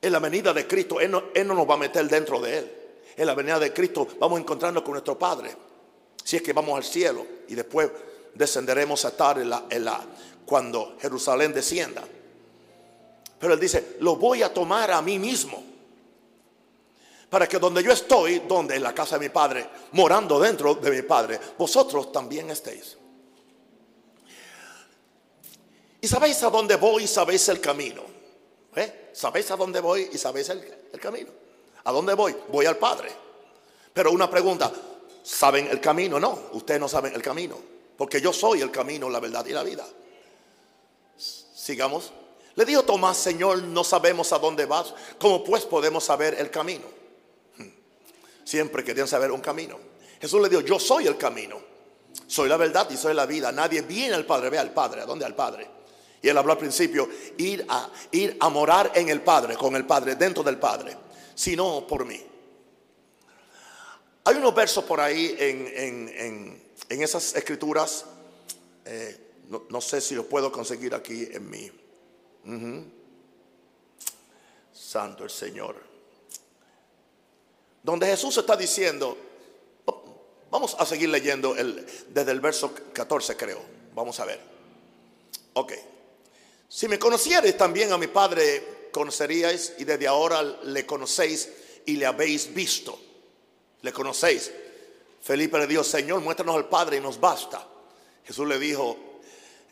En 0.03 0.13
la 0.13 0.19
venida 0.19 0.53
de 0.53 0.67
Cristo, 0.67 1.01
Él 1.01 1.11
no, 1.11 1.25
él 1.35 1.47
no 1.47 1.55
nos 1.55 1.69
va 1.69 1.75
a 1.75 1.79
meter 1.79 2.07
dentro 2.09 2.41
de 2.41 2.59
Él 2.59 2.77
en 3.17 3.27
la 3.27 3.35
venida 3.35 3.59
de 3.59 3.73
Cristo 3.73 4.07
vamos 4.21 4.39
a 4.39 4.43
encontrarnos 4.43 4.83
con 4.83 4.93
nuestro 4.93 5.19
Padre. 5.19 5.51
Si 6.23 6.37
es 6.37 6.43
que 6.43 6.53
vamos 6.53 6.77
al 6.77 6.85
cielo 6.85 7.27
y 7.49 7.55
después 7.55 7.91
descenderemos 8.37 9.05
a 9.05 9.09
estar 9.09 9.39
en 9.39 9.51
la, 9.51 10.05
cuando 10.45 10.97
Jerusalén 11.01 11.53
descienda. 11.53 12.03
Pero 13.39 13.55
Él 13.55 13.61
dice, 13.61 13.97
lo 14.01 14.17
voy 14.17 14.43
a 14.43 14.53
tomar 14.53 14.91
a 14.91 15.03
mí 15.03 15.19
mismo. 15.19 15.63
Para 17.29 17.49
que 17.49 17.59
donde 17.59 17.83
yo 17.83 17.93
estoy, 17.93 18.41
donde 18.41 18.77
en 18.77 18.83
la 18.83 18.95
casa 18.95 19.19
de 19.19 19.29
mi 19.29 19.33
Padre, 19.33 19.69
morando 19.93 20.39
dentro 20.39 20.75
de 20.75 20.91
mi 20.91 21.03
Padre, 21.03 21.41
vosotros 21.59 22.13
también 22.13 22.51
estéis. 22.51 22.97
Y 26.01 26.07
sabéis 26.07 26.43
a 26.45 26.51
dónde 26.51 26.77
voy 26.77 27.05
y 27.05 27.07
sabéis 27.07 27.49
el 27.49 27.61
camino. 27.61 28.03
¿Eh? 28.77 29.11
Sabéis 29.13 29.51
a 29.51 29.57
dónde 29.57 29.81
voy 29.81 30.09
y 30.13 30.19
sabéis 30.19 30.51
el, 30.51 30.63
el 30.93 31.01
camino. 31.01 31.31
¿A 31.85 31.93
dónde 31.93 32.15
voy? 32.15 32.37
Voy 32.49 32.67
al 32.67 32.77
Padre. 32.77 33.11
Pero 33.93 34.13
una 34.13 34.31
pregunta, 34.31 34.71
¿saben 35.23 35.69
el 35.69 35.81
camino? 35.81 36.21
No, 36.21 36.51
ustedes 36.53 36.79
no 36.79 36.89
saben 36.89 37.15
el 37.15 37.23
camino. 37.23 37.76
Porque 37.97 38.21
yo 38.21 38.33
soy 38.33 38.61
el 38.61 38.71
camino, 38.71 39.09
la 39.09 39.21
verdad 39.21 39.45
y 39.47 39.53
la 39.53 39.63
vida. 39.63 39.87
Sigamos. 41.17 42.13
Le 42.55 42.65
dijo 42.65 42.83
Tomás, 42.85 43.17
Señor, 43.17 43.63
no 43.63 43.85
sabemos 43.85 44.33
a 44.33 44.39
dónde 44.39 44.67
vas. 44.67 44.95
¿Cómo 45.19 45.43
pues 45.45 45.65
podemos 45.65 46.05
saber 46.05 46.35
el 46.39 46.51
camino? 46.51 46.85
Hmm. 47.57 47.69
Siempre 48.45 48.85
querían 48.85 49.09
saber 49.09 49.31
un 49.31 49.41
camino. 49.41 49.79
Jesús 50.21 50.41
le 50.41 50.49
dijo, 50.49 50.63
yo 50.63 50.79
soy 50.79 51.07
el 51.07 51.17
camino. 51.17 51.61
Soy 52.27 52.49
la 52.49 52.57
verdad 52.57 52.89
y 52.91 52.97
soy 52.97 53.15
la 53.15 53.27
vida. 53.27 53.53
Nadie 53.53 53.83
viene 53.83 54.15
al 54.15 54.25
Padre, 54.25 54.51
ve 54.51 54.59
al 54.59 54.73
Padre. 54.73 55.03
¿A 55.03 55.07
dónde 55.07 55.25
al 55.25 55.35
Padre? 55.35 55.69
Y 56.23 56.29
él 56.29 56.37
habló 56.37 56.53
al 56.53 56.59
principio, 56.59 57.09
ir 57.37 57.65
a, 57.69 57.91
ir 58.11 58.37
a 58.41 58.49
morar 58.49 58.93
en 58.95 59.11
el 59.11 59.21
Padre, 59.21 59.57
con 59.57 59.77
el 59.77 59.87
Padre, 59.87 60.17
dentro 60.17 60.43
del 60.43 60.59
Padre 60.59 60.97
sino 61.37 61.87
por 61.87 62.05
mí. 62.05 62.21
Hay 64.25 64.37
unos 64.37 64.55
versos 64.55 64.83
por 64.85 65.01
ahí 65.01 65.37
en, 65.39 65.67
en, 65.69 66.09
en, 66.17 66.66
en 66.89 67.03
esas 67.03 67.35
escrituras, 67.35 68.05
eh, 68.85 69.17
no, 69.69 69.81
sé 69.81 70.01
si 70.01 70.15
los 70.15 70.27
puedo 70.27 70.51
conseguir 70.51 70.95
aquí 70.95 71.29
en 71.33 71.51
mí. 71.51 71.71
Santo 74.73 75.25
el 75.25 75.31
Señor. 75.31 75.77
Donde 77.83 78.07
Jesús 78.07 78.37
está 78.37 78.57
diciendo, 78.57 79.17
vamos 80.51 80.77
a 80.79 80.87
seguir 80.87 81.09
leyendo 81.09 81.57
el, 81.57 81.87
desde 82.09 82.33
el 82.33 82.41
verso 82.41 82.73
14 82.93 83.37
creo, 83.37 83.61
vamos 83.95 84.19
a 84.21 84.25
ver. 84.25 84.41
Ok. 85.55 85.73
Si 86.69 86.89
me 86.89 86.99
conocieres 86.99 87.57
también 87.57 87.93
a 87.93 87.99
mi 87.99 88.09
Padre 88.09 88.89
conoceríais 88.93 89.75
y 89.79 89.85
desde 89.85 90.07
ahora 90.07 90.43
le 90.43 90.85
conocéis 90.85 91.49
y 91.85 91.97
le 91.97 92.07
habéis 92.07 92.53
visto. 92.53 92.99
Le 93.83 93.93
conocéis. 93.93 94.51
Felipe 95.27 95.59
le 95.59 95.67
dijo, 95.67 95.83
Señor, 95.83 96.21
muéstranos 96.21 96.55
al 96.55 96.69
Padre 96.69 96.99
y 96.99 97.01
nos 97.01 97.19
basta. 97.19 97.67
Jesús 98.25 98.47
le 98.47 98.61
dijo, 98.61 98.97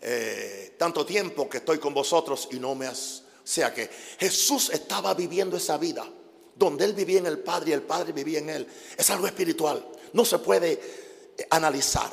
eh, 0.01 0.75
tanto 0.77 1.07
tiempo 1.07 1.49
que 1.49 1.59
estoy 1.59 1.79
con 1.79 1.95
vosotros 1.95 2.49
y 2.51 2.59
no 2.59 2.75
me 2.75 2.89
has... 2.89 3.23
O 3.37 3.47
sea 3.47 3.73
que 3.73 3.89
Jesús 4.19 4.71
estaba 4.71 5.15
viviendo 5.15 5.57
esa 5.57 5.79
vida, 5.79 6.11
donde 6.57 6.85
Él 6.85 6.93
vivía 6.93 7.21
en 7.21 7.27
el 7.27 7.39
Padre 7.39 7.71
y 7.71 7.73
el 7.73 7.83
Padre 7.83 8.11
vivía 8.11 8.41
en 8.41 8.51
Él. 8.51 8.67
Es 8.97 9.09
algo 9.11 9.29
espiritual, 9.29 9.87
no 10.13 10.25
se 10.25 10.41
puede 10.41 10.73
eh, 10.73 11.47
analizar. 11.51 12.11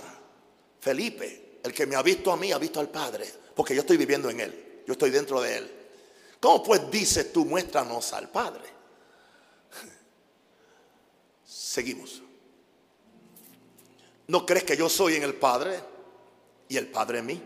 Felipe, 0.80 1.62
el 1.64 1.74
que 1.74 1.88
me 1.88 1.96
ha 1.96 2.04
visto 2.04 2.32
a 2.32 2.38
mí, 2.38 2.52
ha 2.52 2.60
visto 2.60 2.80
al 2.80 2.90
Padre, 2.90 3.26
porque 3.56 3.74
yo 3.74 3.82
estoy 3.82 3.98
viviendo 3.98 4.30
en 4.30 4.40
Él, 4.40 4.84
yo 4.86 4.94
estoy 4.94 5.10
dentro 5.10 5.42
de 5.42 5.58
Él. 5.58 5.72
¿Cómo 6.40 6.62
pues 6.62 6.92
dices 6.92 7.34
tú, 7.34 7.44
muéstranos 7.46 8.14
al 8.14 8.30
Padre? 8.30 8.70
Seguimos. 11.44 12.22
¿No 14.32 14.46
crees 14.46 14.64
que 14.64 14.78
yo 14.78 14.88
soy 14.88 15.16
en 15.16 15.24
el 15.24 15.34
Padre 15.34 15.78
y 16.70 16.78
el 16.78 16.88
Padre 16.88 17.20
en 17.20 17.26
mí? 17.26 17.42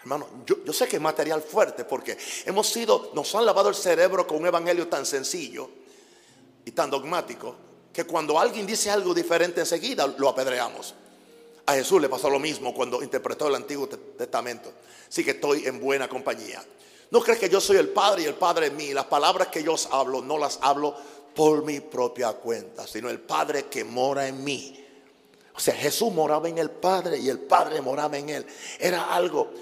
Hermano, 0.00 0.28
yo, 0.44 0.74
sé 0.74 0.86
que 0.86 0.96
es 0.96 1.02
material 1.02 1.40
fuerte 1.40 1.86
porque 1.86 2.18
hemos 2.44 2.66
sido, 2.66 3.10
nos 3.14 3.34
han 3.34 3.46
lavado 3.46 3.70
el 3.70 3.74
cerebro 3.74 4.26
con 4.26 4.36
un 4.42 4.46
evangelio 4.46 4.88
tan 4.88 5.06
sencillo 5.06 5.70
y 6.66 6.72
tan 6.72 6.90
dogmático 6.90 7.56
que 7.90 8.04
cuando 8.04 8.38
alguien 8.38 8.66
dice 8.66 8.90
algo 8.90 9.14
diferente 9.14 9.60
enseguida 9.60 10.06
lo 10.18 10.28
apedreamos. 10.28 10.94
A 11.64 11.72
Jesús 11.72 11.98
le 12.02 12.10
pasó 12.10 12.28
lo 12.28 12.38
mismo 12.38 12.74
cuando 12.74 13.02
interpretó 13.02 13.48
el 13.48 13.54
Antiguo 13.54 13.88
Testamento. 13.88 14.70
Así 15.08 15.24
que 15.24 15.30
estoy 15.30 15.64
en 15.64 15.80
buena 15.80 16.10
compañía. 16.10 16.62
No 17.10 17.22
crees 17.22 17.40
que 17.40 17.48
yo 17.48 17.58
soy 17.58 17.78
el 17.78 17.88
Padre 17.88 18.24
y 18.24 18.26
el 18.26 18.34
Padre 18.34 18.66
en 18.66 18.76
mí. 18.76 18.92
Las 18.92 19.06
palabras 19.06 19.48
que 19.48 19.62
yo 19.62 19.72
os 19.72 19.88
hablo 19.90 20.20
no 20.20 20.36
las 20.36 20.58
hablo 20.60 20.94
por 21.34 21.64
mi 21.64 21.80
propia 21.80 22.34
cuenta, 22.34 22.86
sino 22.86 23.08
el 23.08 23.20
Padre 23.20 23.64
que 23.70 23.82
mora 23.82 24.28
en 24.28 24.44
mí. 24.44 24.79
O 25.60 25.62
sea, 25.62 25.74
Jesús 25.74 26.10
moraba 26.10 26.48
en 26.48 26.56
el 26.56 26.70
Padre 26.70 27.18
y 27.18 27.28
el 27.28 27.38
Padre 27.38 27.82
moraba 27.82 28.16
en 28.16 28.30
él. 28.30 28.46
Era 28.78 29.14
algo 29.14 29.52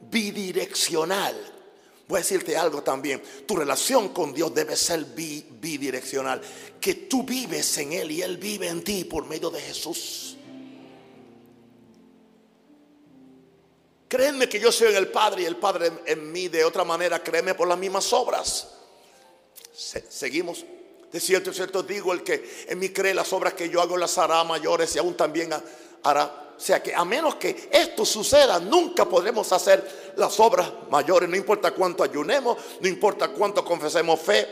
bidireccional. 0.00 1.36
Voy 2.08 2.16
a 2.16 2.22
decirte 2.22 2.56
algo 2.56 2.82
también. 2.82 3.22
Tu 3.46 3.54
relación 3.54 4.14
con 4.14 4.32
Dios 4.32 4.54
debe 4.54 4.74
ser 4.76 5.04
bidireccional. 5.04 6.40
Que 6.80 6.94
tú 6.94 7.24
vives 7.24 7.76
en 7.76 7.92
Él 7.92 8.12
y 8.12 8.22
Él 8.22 8.38
vive 8.38 8.66
en 8.68 8.82
ti 8.82 9.04
por 9.04 9.26
medio 9.26 9.50
de 9.50 9.60
Jesús. 9.60 10.38
Créeme 14.08 14.48
que 14.48 14.58
yo 14.58 14.72
soy 14.72 14.88
en 14.88 14.96
el 14.96 15.08
Padre 15.08 15.42
y 15.42 15.44
el 15.44 15.56
Padre 15.56 15.92
en 16.06 16.32
mí. 16.32 16.48
De 16.48 16.64
otra 16.64 16.82
manera, 16.82 17.22
créeme 17.22 17.54
por 17.54 17.68
las 17.68 17.76
mismas 17.76 18.10
obras. 18.14 18.68
Se, 19.74 20.02
seguimos. 20.10 20.64
De 21.12 21.20
cierto, 21.20 21.52
cierto 21.52 21.82
digo, 21.82 22.12
el 22.12 22.22
que 22.22 22.64
en 22.68 22.78
mí 22.78 22.88
cree 22.88 23.12
las 23.12 23.32
obras 23.32 23.52
que 23.52 23.68
yo 23.68 23.82
hago 23.82 23.96
las 23.96 24.16
hará 24.16 24.42
mayores 24.44 24.96
y 24.96 24.98
aún 24.98 25.14
también 25.14 25.52
Ahora, 26.04 26.54
o 26.56 26.60
sea 26.60 26.82
que 26.82 26.94
a 26.94 27.04
menos 27.04 27.36
que 27.36 27.68
esto 27.70 28.04
suceda, 28.04 28.58
nunca 28.58 29.04
podremos 29.04 29.52
hacer 29.52 30.12
las 30.16 30.38
obras 30.40 30.68
mayores. 30.90 31.28
No 31.28 31.36
importa 31.36 31.70
cuánto 31.72 32.02
ayunemos, 32.02 32.56
no 32.80 32.88
importa 32.88 33.28
cuánto 33.28 33.64
confesemos 33.64 34.20
fe, 34.20 34.48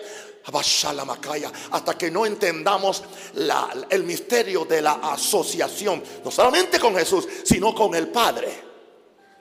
hasta 1.70 1.98
que 1.98 2.10
no 2.10 2.24
entendamos 2.24 3.02
el 3.90 4.04
misterio 4.04 4.64
de 4.64 4.80
la 4.80 4.92
asociación, 4.92 6.02
no 6.24 6.30
solamente 6.30 6.78
con 6.78 6.96
Jesús, 6.96 7.26
sino 7.44 7.74
con 7.74 7.94
el 7.94 8.08
Padre. 8.08 8.70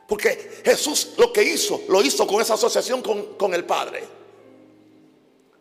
Porque 0.07 0.61
Jesús 0.65 1.09
lo 1.17 1.31
que 1.31 1.43
hizo, 1.43 1.83
lo 1.87 2.01
hizo 2.01 2.25
con 2.25 2.41
esa 2.41 2.55
asociación 2.55 3.01
con, 3.01 3.53
el 3.53 3.63
Padre. 3.65 4.03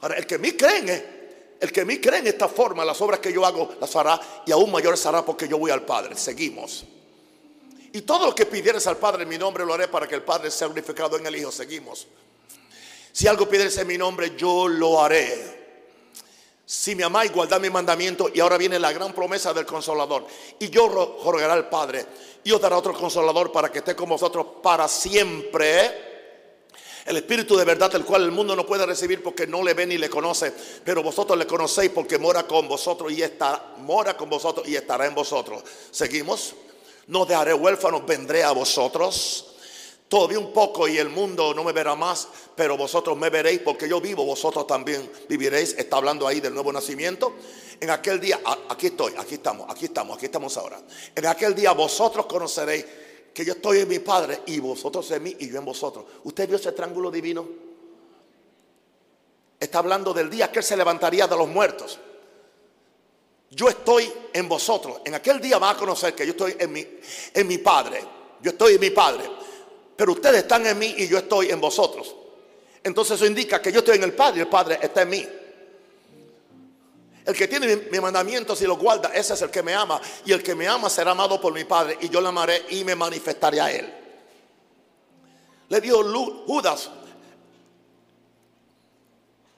Ahora, 0.00 0.16
el 0.16 0.26
que 0.26 0.38
me 0.38 0.56
cree, 0.56 1.17
el 1.60 1.72
que 1.72 1.84
me 1.84 2.00
cree 2.00 2.20
en 2.20 2.28
esta 2.28 2.48
forma, 2.48 2.84
las 2.84 3.00
obras 3.00 3.18
que 3.20 3.32
yo 3.32 3.44
hago 3.44 3.74
las 3.80 3.94
hará 3.96 4.20
y 4.46 4.52
aún 4.52 4.70
mayores 4.70 5.04
hará 5.06 5.24
porque 5.24 5.48
yo 5.48 5.58
voy 5.58 5.70
al 5.70 5.82
Padre. 5.82 6.16
Seguimos. 6.16 6.84
Y 7.92 8.02
todo 8.02 8.26
lo 8.26 8.34
que 8.34 8.46
pidieres 8.46 8.86
al 8.86 8.96
Padre 8.96 9.24
en 9.24 9.28
mi 9.28 9.38
nombre 9.38 9.64
lo 9.64 9.74
haré 9.74 9.88
para 9.88 10.06
que 10.06 10.14
el 10.14 10.22
Padre 10.22 10.50
sea 10.50 10.68
glorificado 10.68 11.16
en 11.16 11.26
el 11.26 11.34
Hijo. 11.34 11.50
Seguimos. 11.50 12.06
Si 13.12 13.26
algo 13.26 13.48
pidieres 13.48 13.76
en 13.78 13.86
mi 13.86 13.98
nombre, 13.98 14.34
yo 14.36 14.68
lo 14.68 15.02
haré. 15.02 15.58
Si 16.64 16.94
me 16.94 17.02
amáis, 17.02 17.32
guardad 17.32 17.60
mi 17.60 17.70
mandamiento. 17.70 18.30
Y 18.32 18.40
ahora 18.40 18.58
viene 18.58 18.78
la 18.78 18.92
gran 18.92 19.12
promesa 19.12 19.52
del 19.52 19.66
consolador. 19.66 20.26
Y 20.60 20.68
yo 20.68 20.86
rogaré 21.24 21.52
al 21.52 21.68
Padre 21.68 22.06
y 22.44 22.52
os 22.52 22.60
dará 22.60 22.76
otro 22.76 22.92
consolador 22.94 23.50
para 23.50 23.72
que 23.72 23.78
esté 23.78 23.96
con 23.96 24.10
vosotros 24.10 24.46
para 24.62 24.86
siempre. 24.86 26.07
El 27.08 27.16
Espíritu 27.16 27.56
de 27.56 27.64
verdad, 27.64 27.94
el 27.94 28.04
cual 28.04 28.24
el 28.24 28.30
mundo 28.30 28.54
no 28.54 28.66
puede 28.66 28.84
recibir 28.84 29.22
porque 29.22 29.46
no 29.46 29.62
le 29.62 29.72
ve 29.72 29.86
ni 29.86 29.96
le 29.96 30.10
conoce, 30.10 30.52
pero 30.84 31.02
vosotros 31.02 31.38
le 31.38 31.46
conocéis 31.46 31.90
porque 31.90 32.18
mora 32.18 32.46
con 32.46 32.68
vosotros 32.68 33.10
y 33.12 33.22
está, 33.22 33.76
mora 33.78 34.14
con 34.14 34.28
vosotros 34.28 34.68
y 34.68 34.76
estará 34.76 35.06
en 35.06 35.14
vosotros. 35.14 35.62
Seguimos. 35.90 36.54
No 37.06 37.24
dejaré 37.24 37.54
huérfanos, 37.54 38.04
vendré 38.04 38.44
a 38.44 38.52
vosotros. 38.52 39.54
Todavía 40.08 40.38
un 40.38 40.52
poco 40.52 40.86
y 40.86 40.98
el 40.98 41.08
mundo 41.08 41.54
no 41.54 41.64
me 41.64 41.72
verá 41.72 41.94
más, 41.94 42.28
pero 42.54 42.76
vosotros 42.76 43.16
me 43.16 43.30
veréis 43.30 43.60
porque 43.60 43.88
yo 43.88 44.02
vivo, 44.02 44.26
vosotros 44.26 44.66
también 44.66 45.10
viviréis. 45.30 45.76
Está 45.78 45.96
hablando 45.96 46.28
ahí 46.28 46.40
del 46.40 46.52
nuevo 46.52 46.70
nacimiento. 46.74 47.36
En 47.80 47.88
aquel 47.88 48.20
día, 48.20 48.38
aquí 48.68 48.88
estoy, 48.88 49.14
aquí 49.16 49.36
estamos, 49.36 49.70
aquí 49.70 49.86
estamos, 49.86 50.18
aquí 50.18 50.26
estamos 50.26 50.54
ahora. 50.58 50.78
En 51.14 51.24
aquel 51.24 51.54
día 51.54 51.72
vosotros 51.72 52.26
conoceréis 52.26 52.84
que 53.32 53.44
yo 53.44 53.52
estoy 53.52 53.80
en 53.80 53.88
mi 53.88 53.98
Padre 53.98 54.42
y 54.46 54.58
vosotros 54.60 55.10
en 55.10 55.22
mí 55.22 55.36
y 55.38 55.48
yo 55.50 55.58
en 55.58 55.64
vosotros. 55.64 56.04
¿Usted 56.24 56.48
vio 56.48 56.56
ese 56.56 56.72
triángulo 56.72 57.10
divino? 57.10 57.46
Está 59.58 59.78
hablando 59.78 60.12
del 60.12 60.30
día 60.30 60.50
que 60.50 60.60
Él 60.60 60.64
se 60.64 60.76
levantaría 60.76 61.26
de 61.26 61.36
los 61.36 61.48
muertos. 61.48 61.98
Yo 63.50 63.68
estoy 63.68 64.12
en 64.32 64.48
vosotros. 64.48 65.00
En 65.04 65.14
aquel 65.14 65.40
día 65.40 65.58
va 65.58 65.70
a 65.70 65.76
conocer 65.76 66.14
que 66.14 66.24
yo 66.26 66.32
estoy 66.32 66.56
en 66.58 66.72
mi, 66.72 66.86
en 67.34 67.46
mi 67.46 67.58
Padre. 67.58 68.04
Yo 68.42 68.50
estoy 68.50 68.74
en 68.74 68.80
mi 68.80 68.90
Padre. 68.90 69.24
Pero 69.96 70.12
ustedes 70.12 70.42
están 70.42 70.66
en 70.66 70.78
mí 70.78 70.94
y 70.98 71.08
yo 71.08 71.18
estoy 71.18 71.50
en 71.50 71.60
vosotros. 71.60 72.14
Entonces 72.82 73.16
eso 73.16 73.26
indica 73.26 73.60
que 73.60 73.72
yo 73.72 73.80
estoy 73.80 73.96
en 73.96 74.04
el 74.04 74.12
Padre 74.12 74.38
y 74.38 74.42
el 74.42 74.48
Padre 74.48 74.78
está 74.80 75.02
en 75.02 75.08
mí. 75.08 75.28
El 77.28 77.36
que 77.36 77.46
tiene 77.46 77.76
mi, 77.76 78.00
mandamiento 78.00 78.56
si 78.56 78.64
lo 78.64 78.78
guarda, 78.78 79.10
ese 79.12 79.34
es 79.34 79.42
el 79.42 79.50
que 79.50 79.62
me 79.62 79.74
ama. 79.74 80.00
Y 80.24 80.32
el 80.32 80.42
que 80.42 80.54
me 80.54 80.66
ama 80.66 80.88
será 80.88 81.10
amado 81.10 81.38
por 81.38 81.52
mi 81.52 81.64
Padre. 81.64 81.98
Y 82.00 82.08
yo 82.08 82.22
le 82.22 82.28
amaré 82.28 82.64
y 82.70 82.84
me 82.84 82.94
manifestaré 82.94 83.60
a 83.60 83.70
él. 83.70 83.92
Le 85.68 85.80
dio 85.82 86.02
Judas. 86.46 86.88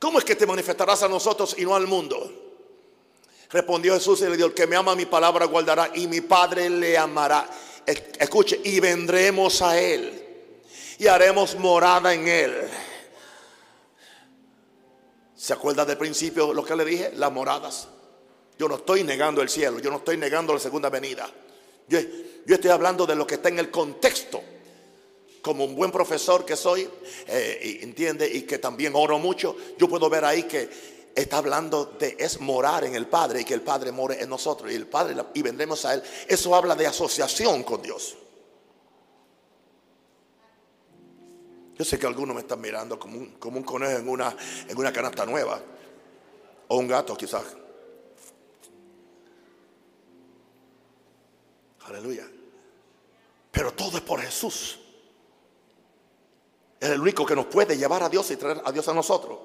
¿Cómo 0.00 0.18
es 0.18 0.24
que 0.24 0.34
te 0.34 0.48
manifestarás 0.48 1.04
a 1.04 1.08
nosotros 1.08 1.54
y 1.58 1.62
no 1.64 1.76
al 1.76 1.86
mundo? 1.86 2.32
Respondió 3.50 3.94
Jesús 3.94 4.20
y 4.22 4.24
le 4.24 4.36
dijo, 4.36 4.48
el 4.48 4.54
que 4.54 4.66
me 4.66 4.74
ama 4.74 4.96
mi 4.96 5.06
palabra 5.06 5.46
guardará 5.46 5.92
y 5.94 6.08
mi 6.08 6.22
Padre 6.22 6.68
le 6.68 6.98
amará. 6.98 7.48
Escuche, 7.86 8.60
y 8.64 8.80
vendremos 8.80 9.62
a 9.62 9.80
él 9.80 10.26
y 10.98 11.06
haremos 11.06 11.54
morada 11.54 12.12
en 12.12 12.26
él. 12.26 12.68
¿Se 15.40 15.54
acuerda 15.54 15.87
del 15.87 15.97
principio 15.97 16.52
lo 16.52 16.62
que 16.62 16.76
le 16.76 16.85
dije? 16.85 17.12
Las 17.14 17.32
moradas. 17.32 17.88
Yo 18.59 18.68
no 18.68 18.75
estoy 18.75 19.04
negando 19.04 19.40
el 19.40 19.49
cielo, 19.49 19.78
yo 19.78 19.90
no 19.90 19.97
estoy 19.97 20.18
negando 20.18 20.52
la 20.52 20.61
segunda 20.61 20.90
venida. 20.90 21.30
Yo, 21.88 21.99
estoy 22.47 22.70
hablando 22.70 23.06
de 23.06 23.16
lo 23.16 23.26
que 23.26 23.37
está 23.37 23.49
en 23.49 23.59
el 23.59 23.70
contexto. 23.70 24.42
Como 25.40 25.64
un 25.64 25.75
buen 25.75 25.90
profesor 25.90 26.44
que 26.44 26.57
soy, 26.57 26.87
eh, 27.26 27.79
entiende, 27.81 28.31
y 28.31 28.42
que 28.42 28.59
también 28.59 28.92
oro 28.94 29.18
mucho, 29.18 29.57
yo 29.79 29.88
puedo 29.88 30.11
ver 30.11 30.26
ahí 30.26 30.42
que 30.42 30.68
está 31.14 31.38
hablando 31.38 31.87
de 31.98 32.16
es 32.18 32.38
morar 32.38 32.85
en 32.85 32.94
el 32.94 33.07
Padre 33.07 33.40
y 33.40 33.44
que 33.44 33.55
el 33.55 33.62
Padre 33.62 33.92
more 33.92 34.22
en 34.22 34.29
nosotros 34.29 34.70
y 34.70 34.74
el 34.74 34.88
Padre 34.88 35.16
y 35.33 35.40
vendremos 35.40 35.87
a 35.87 35.94
Él. 35.94 36.03
Eso 36.29 36.55
habla 36.55 36.74
de 36.74 36.87
asociación 36.87 37.62
con 37.62 37.81
Dios. 37.81 38.14
Yo 41.81 41.85
sé 41.87 41.99
que 41.99 42.07
algunos 42.07 42.35
me 42.35 42.43
están 42.43 42.61
mirando 42.61 42.99
como 42.99 43.16
un, 43.16 43.27
como 43.38 43.57
un 43.57 43.64
conejo 43.64 44.01
en 44.01 44.07
una, 44.07 44.37
en 44.69 44.77
una 44.77 44.93
canasta 44.93 45.25
nueva. 45.25 45.59
O 46.69 46.77
un 46.77 46.87
gato 46.87 47.16
quizás. 47.16 47.43
Aleluya. 51.87 52.29
Pero 53.51 53.73
todo 53.73 53.97
es 53.97 54.03
por 54.03 54.21
Jesús. 54.21 54.79
Es 56.79 56.90
el 56.90 57.01
único 57.01 57.25
que 57.25 57.35
nos 57.35 57.47
puede 57.47 57.79
llevar 57.79 58.03
a 58.03 58.11
Dios 58.11 58.31
y 58.31 58.37
traer 58.37 58.61
a 58.62 58.71
Dios 58.71 58.87
a 58.87 58.93
nosotros. 58.93 59.38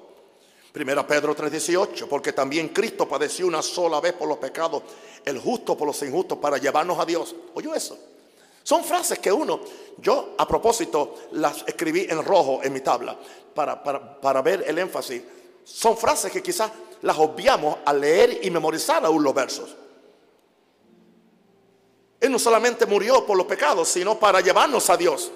Primera 0.73 1.07
Pedro 1.07 1.33
3:18, 1.33 2.09
porque 2.09 2.33
también 2.33 2.67
Cristo 2.67 3.07
padeció 3.07 3.47
una 3.47 3.61
sola 3.61 4.01
vez 4.01 4.11
por 4.11 4.27
los 4.27 4.39
pecados, 4.39 4.83
el 5.23 5.39
justo 5.39 5.77
por 5.77 5.87
los 5.87 6.03
injustos, 6.03 6.37
para 6.39 6.57
llevarnos 6.57 6.99
a 6.99 7.05
Dios. 7.05 7.33
¿Oyó 7.53 7.73
eso? 7.73 7.97
Son 8.65 8.83
frases 8.83 9.19
que 9.19 9.31
uno, 9.31 9.59
yo 9.99 10.33
a 10.39 10.47
propósito 10.47 11.27
las 11.33 11.63
escribí 11.67 12.07
en 12.09 12.25
rojo 12.25 12.61
en 12.63 12.73
mi 12.73 12.81
tabla 12.81 13.15
para, 13.53 14.41
ver 14.41 14.63
el 14.65 14.79
énfasis. 14.79 15.21
Son 15.63 15.95
frases 15.95 16.31
que 16.31 16.41
quizás 16.41 16.71
las 17.03 17.15
obviamos 17.19 17.77
al 17.85 18.01
leer 18.01 18.39
y 18.41 18.49
memorizar 18.49 19.05
aún 19.05 19.23
los 19.23 19.35
versos. 19.35 19.75
Él 22.19 22.31
no 22.31 22.39
solamente 22.39 22.87
murió 22.87 23.23
por 23.23 23.37
los 23.37 23.45
pecados, 23.45 23.87
sino 23.87 24.17
para 24.17 24.41
llevarnos 24.41 24.89
a 24.89 24.97
Dios. 24.97 25.31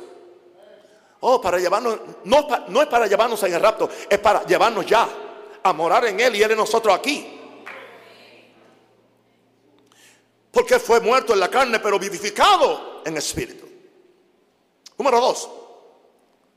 Oh, 1.20 1.40
para 1.40 1.60
llevarnos, 1.60 2.00
no, 2.24 2.48
no 2.70 2.82
es 2.82 2.88
para 2.88 3.06
llevarnos 3.06 3.44
en 3.44 3.54
el 3.54 3.62
rapto, 3.62 3.92
es 4.10 4.18
para 4.18 4.44
llevarnos 4.44 4.88
ya 4.88 5.08
a 5.62 5.72
morar 5.72 6.06
en 6.06 6.20
Él 6.20 6.36
y 6.36 6.42
Él 6.42 6.50
en 6.50 6.58
nosotros 6.58 6.96
aquí. 6.96 7.39
Porque 10.52 10.80
fue 10.80 11.00
muerto 11.00 11.34
en 11.34 11.40
la 11.40 11.50
carne, 11.50 11.80
pero 11.80 12.00
vivificado 12.00 13.02
en 13.06 13.18
espíritu. 13.18 13.68
Número 14.98 15.20
dos. 15.20 15.50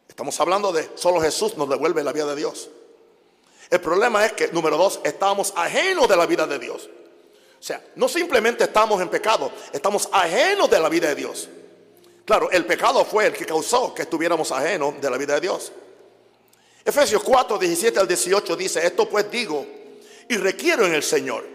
Estamos 0.08 0.38
hablando 0.40 0.72
de 0.72 0.90
solo 0.94 1.20
Jesús 1.20 1.56
nos 1.56 1.68
devuelve 1.68 2.02
la 2.02 2.12
vida 2.12 2.26
de 2.26 2.36
Dios. 2.36 2.68
El 3.70 3.80
problema 3.80 4.24
es 4.26 4.32
que, 4.32 4.48
número 4.48 4.76
dos, 4.76 5.00
estamos 5.04 5.52
ajenos 5.56 6.08
de 6.08 6.16
la 6.16 6.26
vida 6.26 6.46
de 6.46 6.58
Dios. 6.58 6.90
O 7.58 7.62
sea, 7.62 7.82
no 7.94 8.08
simplemente 8.08 8.64
estamos 8.64 9.00
en 9.00 9.08
pecado, 9.08 9.50
estamos 9.72 10.08
ajenos 10.12 10.68
de 10.68 10.80
la 10.80 10.88
vida 10.88 11.08
de 11.08 11.14
Dios. 11.14 11.48
Claro, 12.24 12.50
el 12.50 12.66
pecado 12.66 13.04
fue 13.04 13.26
el 13.26 13.32
que 13.32 13.46
causó 13.46 13.94
que 13.94 14.02
estuviéramos 14.02 14.52
ajenos 14.52 15.00
de 15.00 15.10
la 15.10 15.16
vida 15.16 15.34
de 15.34 15.42
Dios. 15.42 15.72
Efesios 16.84 17.22
4, 17.22 17.58
17 17.58 18.00
al 18.00 18.08
18 18.08 18.56
dice, 18.56 18.84
esto 18.84 19.08
pues 19.08 19.30
digo 19.30 19.64
y 20.28 20.36
requiero 20.36 20.84
en 20.84 20.94
el 20.94 21.02
Señor 21.02 21.51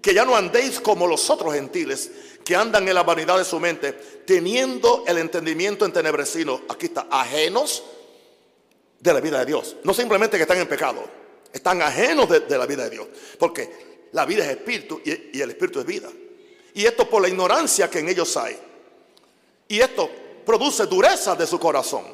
que 0.00 0.14
ya 0.14 0.24
no 0.24 0.36
andéis 0.36 0.80
como 0.80 1.06
los 1.06 1.28
otros 1.30 1.54
gentiles 1.54 2.10
que 2.44 2.56
andan 2.56 2.88
en 2.88 2.94
la 2.94 3.02
vanidad 3.02 3.36
de 3.36 3.44
su 3.44 3.60
mente, 3.60 3.92
teniendo 3.92 5.04
el 5.06 5.18
entendimiento 5.18 5.84
entenebrecido, 5.84 6.62
aquí 6.68 6.86
está, 6.86 7.06
ajenos 7.10 7.82
de 8.98 9.12
la 9.12 9.20
vida 9.20 9.40
de 9.40 9.46
Dios. 9.46 9.76
No 9.84 9.92
simplemente 9.92 10.36
que 10.38 10.44
están 10.44 10.58
en 10.58 10.66
pecado, 10.66 11.04
están 11.52 11.82
ajenos 11.82 12.28
de, 12.28 12.56
la 12.56 12.64
vida 12.64 12.84
de 12.84 12.90
Dios, 12.90 13.06
porque 13.38 14.08
la 14.12 14.24
vida 14.24 14.44
es 14.44 14.50
espíritu 14.50 15.00
y, 15.04 15.36
y 15.36 15.42
el 15.42 15.50
espíritu 15.50 15.80
es 15.80 15.86
vida. 15.86 16.08
Y 16.72 16.86
esto 16.86 17.08
por 17.08 17.20
la 17.20 17.28
ignorancia 17.28 17.90
que 17.90 17.98
en 17.98 18.08
ellos 18.08 18.34
hay. 18.36 18.58
Y 19.68 19.80
esto 19.80 20.10
produce 20.46 20.86
dureza 20.86 21.36
de 21.36 21.46
su 21.46 21.58
corazón. 21.58 22.04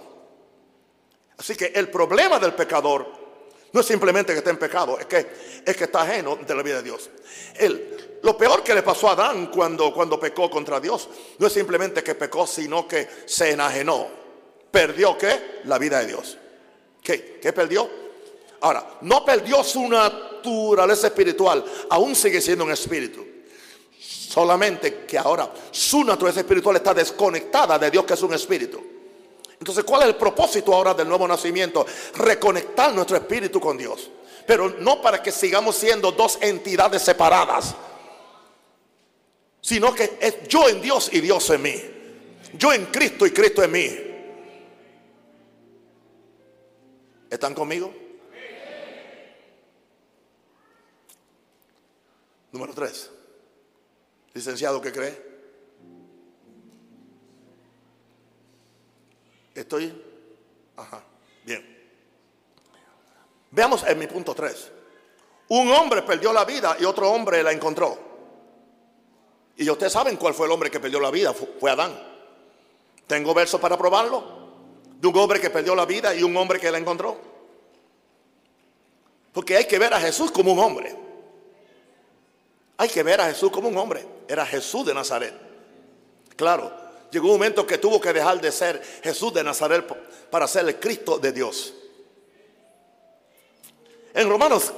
Así 1.37 1.55
que 1.55 1.66
el 1.66 1.90
problema 1.90 2.40
del 2.40 2.55
pecador 2.55 3.23
no 3.74 3.80
es 3.80 3.87
simplemente 3.87 4.32
que 4.32 4.38
esté 4.38 4.50
en 4.50 4.56
pecado, 4.56 5.00
es 5.00 5.06
que, 5.06 5.26
es 5.66 5.76
que 5.76 5.84
está 5.84 6.02
ajeno 6.02 6.37
de 6.37 6.54
la 6.54 6.62
vida 6.62 6.76
de 6.76 6.84
Dios. 6.84 7.10
El, 7.56 8.20
lo 8.22 8.38
peor 8.38 8.62
que 8.62 8.72
le 8.72 8.84
pasó 8.84 9.08
a 9.08 9.12
Adán 9.14 9.48
cuando, 9.48 9.92
cuando 9.92 10.18
pecó 10.18 10.48
contra 10.48 10.78
Dios 10.78 11.08
no 11.38 11.48
es 11.48 11.52
simplemente 11.52 12.04
que 12.04 12.14
pecó, 12.14 12.46
sino 12.46 12.87
que 12.87 13.08
se 13.26 13.50
enajenó. 13.50 14.06
¿Perdió 14.70 15.18
qué? 15.18 15.60
La 15.64 15.78
vida 15.78 15.98
de 15.98 16.06
Dios. 16.06 16.38
¿Qué? 17.02 17.40
¿Qué 17.42 17.52
perdió? 17.52 17.90
Ahora, 18.60 18.98
no 19.00 19.24
perdió 19.24 19.64
su 19.64 19.88
naturaleza 19.88 21.08
espiritual, 21.08 21.64
aún 21.90 22.14
sigue 22.14 22.40
siendo 22.40 22.64
un 22.64 22.70
espíritu. 22.70 23.26
Solamente 23.98 25.04
que 25.04 25.18
ahora 25.18 25.52
su 25.72 26.04
naturaleza 26.04 26.40
espiritual 26.40 26.76
está 26.76 26.94
desconectada 26.94 27.76
de 27.76 27.90
Dios 27.90 28.04
que 28.04 28.14
es 28.14 28.22
un 28.22 28.34
espíritu. 28.34 28.93
Entonces, 29.64 29.85
¿cuál 29.85 30.03
es 30.03 30.09
el 30.09 30.16
propósito 30.16 30.74
ahora 30.74 30.92
del 30.92 31.09
nuevo 31.09 31.27
nacimiento? 31.27 31.87
Reconectar 32.16 32.92
nuestro 32.92 33.16
espíritu 33.16 33.59
con 33.59 33.79
Dios. 33.79 34.11
Pero 34.46 34.68
no 34.68 35.00
para 35.00 35.22
que 35.22 35.33
sigamos 35.33 35.74
siendo 35.74 36.12
dos 36.12 36.37
entidades 36.42 37.00
separadas. 37.00 37.74
sino 39.62 39.94
que 39.94 40.18
es 40.20 40.46
yo 40.46 40.68
en 40.68 40.83
Dios 40.83 41.09
y 41.11 41.22
Dios 41.22 41.48
en 41.48 41.62
mí. 41.62 41.83
Yo 42.59 42.74
en 42.74 42.85
Cristo 42.85 43.24
y 43.24 43.31
Cristo 43.31 43.62
en 43.62 43.72
mí. 43.72 43.98
¿Están 47.31 47.55
conmigo? 47.55 47.90
Número 52.53 52.74
tres. 52.74 53.11
Licenciado, 54.35 54.83
¿qué 54.83 54.92
cree? 54.92 55.34
¿Estoy? 59.55 60.03
Ajá, 60.77 61.03
bien. 61.45 61.75
Veamos 63.51 63.85
en 63.85 63.99
mi 63.99 64.07
punto 64.07 64.35
3. 64.35 64.73
Un 65.49 65.71
hombre 65.71 66.03
perdió 66.03 66.33
la 66.33 66.45
vida 66.45 66.77
y 66.81 66.85
otro 66.85 67.11
hombre 67.12 67.43
la 67.43 67.53
encontró. 67.53 67.97
Y 69.57 69.71
ustedes 69.71 69.93
saben 69.93 70.17
cuál 70.17 70.35
fue 70.35 70.47
el 70.47 70.53
hombre 70.53 70.71
que 70.71 70.81
perdió 70.81 70.99
la 70.99 71.11
vida. 71.11 71.33
Fue 71.33 71.71
Adán. 71.71 71.93
Tengo 73.07 73.33
versos 73.33 73.61
para 73.61 73.79
probarlo. 73.79 74.43
De 74.99 75.07
un 75.07 75.17
hombre 75.17 75.40
que 75.40 75.51
perdió 75.51 75.75
la 75.75 75.85
vida 75.85 76.14
y 76.14 76.23
un 76.23 76.37
hombre 76.37 76.59
que 76.59 76.71
la 76.71 76.79
encontró. 76.79 77.17
Porque 79.33 79.57
hay 79.57 79.67
que 79.67 79.79
ver 79.79 79.95
a 79.95 80.01
Jesús 80.01 80.33
como 80.33 80.53
un 80.53 80.59
hombre. 80.59 80.97
Hay 82.77 82.88
que 82.88 83.03
ver 83.03 83.21
a 83.21 83.27
Jesús 83.27 83.51
como 83.53 83.69
un 83.69 83.77
hombre. 83.77 84.05
Era 84.27 84.45
Jesús 84.45 84.87
de 84.87 84.95
Nazaret. 84.95 85.35
Claro, 86.37 86.73
llegó 87.14 87.29
un 87.29 87.35
momento 87.35 87.66
que 87.66 87.79
tuvo 87.79 88.00
que 88.00 88.12
dejar 88.12 88.40
de 88.40 88.53
ser 88.53 88.83
Jesús 89.03 89.33
de 89.33 89.42
Nazaret 89.44 89.87
para 90.31 90.46
ser 90.46 90.66
el 90.66 90.79
Cristo 90.79 91.18
de 91.18 91.33
Dios. 91.33 91.72
En 94.12 94.29
Romanos 94.29 94.72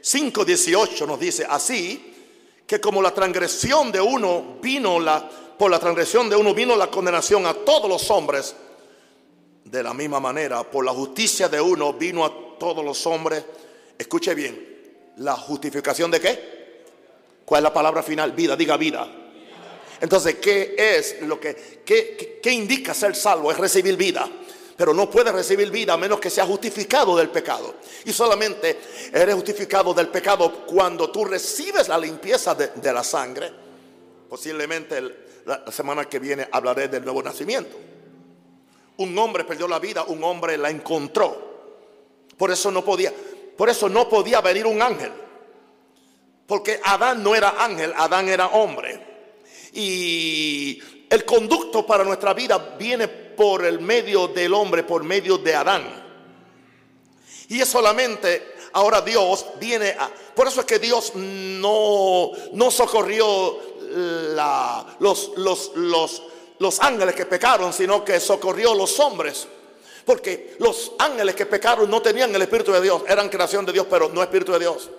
5, 0.00 0.42
eh, 0.42 0.44
18 0.44 1.06
nos 1.06 1.20
dice 1.20 1.46
así 1.48 2.14
que 2.66 2.80
como 2.80 3.02
la 3.02 3.12
transgresión 3.12 3.92
de 3.92 4.00
uno 4.00 4.56
vino 4.60 4.98
la 4.98 5.28
por 5.58 5.70
la 5.70 5.78
transgresión 5.78 6.28
de 6.28 6.34
uno 6.34 6.54
vino 6.54 6.74
la 6.74 6.88
condenación 6.90 7.46
a 7.46 7.54
todos 7.54 7.88
los 7.88 8.10
hombres, 8.10 8.56
de 9.64 9.82
la 9.82 9.94
misma 9.94 10.18
manera, 10.18 10.64
por 10.64 10.84
la 10.84 10.90
justicia 10.92 11.48
de 11.48 11.60
uno 11.60 11.92
vino 11.92 12.24
a 12.24 12.58
todos 12.58 12.84
los 12.84 13.06
hombres. 13.06 13.44
Escuche 13.96 14.34
bien, 14.34 15.12
la 15.18 15.36
justificación 15.36 16.10
de 16.10 16.20
qué? 16.20 16.84
¿Cuál 17.44 17.60
es 17.60 17.62
la 17.62 17.72
palabra 17.72 18.02
final? 18.02 18.32
Vida, 18.32 18.56
diga 18.56 18.76
vida. 18.76 19.21
Entonces, 20.02 20.34
¿qué 20.34 20.74
es 20.76 21.22
lo 21.22 21.40
que, 21.40 21.82
qué, 21.86 22.40
qué 22.42 22.50
indica 22.50 22.92
ser 22.92 23.14
salvo? 23.16 23.50
Es 23.50 23.56
recibir 23.56 23.96
vida 23.96 24.28
pero 24.76 24.94
no 24.94 25.08
puedes 25.08 25.32
recibir 25.32 25.70
vida 25.70 25.92
a 25.92 25.96
menos 25.96 26.18
que 26.18 26.28
sea 26.28 26.44
justificado 26.44 27.16
del 27.16 27.28
pecado. 27.28 27.76
Y 28.04 28.12
solamente 28.12 28.80
eres 29.12 29.34
justificado 29.36 29.94
del 29.94 30.08
pecado 30.08 30.66
cuando 30.66 31.08
tú 31.08 31.24
recibes 31.24 31.86
la 31.86 31.96
limpieza 31.96 32.56
de, 32.56 32.92
la 32.92 33.04
sangre. 33.04 33.52
Posiblemente 34.28 35.00
la 35.44 35.70
semana 35.70 36.06
que 36.06 36.18
viene 36.18 36.48
hablaré 36.50 36.88
del 36.88 37.04
nuevo 37.04 37.22
nacimiento. 37.22 37.76
Un 38.96 39.16
hombre 39.18 39.44
perdió 39.44 39.68
la 39.68 39.78
vida, 39.78 40.02
un 40.04 40.24
hombre 40.24 40.56
la 40.56 40.70
encontró. 40.70 41.52
Por 42.36 42.50
eso 42.50 42.72
no 42.72 42.84
podía, 42.84 43.12
por 43.56 43.68
eso 43.68 43.88
no 43.88 44.08
podía 44.08 44.40
venir 44.40 44.66
un 44.66 44.82
ángel. 44.82 45.12
Porque 46.46 46.80
Adán 46.82 47.22
no 47.22 47.36
era 47.36 47.62
ángel, 47.64 47.92
Adán 47.96 48.28
era 48.28 48.48
hombre. 48.48 49.11
Y 49.72 50.80
el 51.08 51.24
conducto 51.24 51.86
para 51.86 52.04
nuestra 52.04 52.34
vida 52.34 52.76
viene 52.78 53.08
por 53.08 53.64
el 53.64 53.80
medio 53.80 54.28
del 54.28 54.52
hombre, 54.54 54.82
por 54.82 55.04
medio 55.04 55.38
de 55.38 55.54
Adán. 55.54 56.02
Y 57.48 57.60
es 57.60 57.68
solamente 57.68 58.52
ahora 58.72 59.00
Dios 59.00 59.46
viene 59.58 59.90
a... 59.90 60.10
Por 60.34 60.48
eso 60.48 60.60
es 60.60 60.66
que 60.66 60.78
Dios 60.78 61.12
no, 61.14 62.30
no 62.52 62.70
socorrió 62.70 63.58
los, 64.98 65.32
los, 65.36 65.72
los, 65.74 66.22
los 66.58 66.80
ángeles 66.80 67.14
que 67.14 67.26
pecaron, 67.26 67.72
sino 67.72 68.04
que 68.04 68.18
socorrió 68.20 68.74
los 68.74 68.98
hombres. 69.00 69.46
Porque 70.04 70.56
los 70.58 70.92
ángeles 70.98 71.34
que 71.34 71.46
pecaron 71.46 71.88
no 71.90 72.02
tenían 72.02 72.34
el 72.34 72.42
Espíritu 72.42 72.72
de 72.72 72.80
Dios, 72.80 73.02
eran 73.06 73.28
creación 73.28 73.64
de 73.66 73.72
Dios, 73.72 73.86
pero 73.88 74.08
no 74.08 74.22
Espíritu 74.22 74.52
de 74.52 74.58
Dios. 74.58 74.90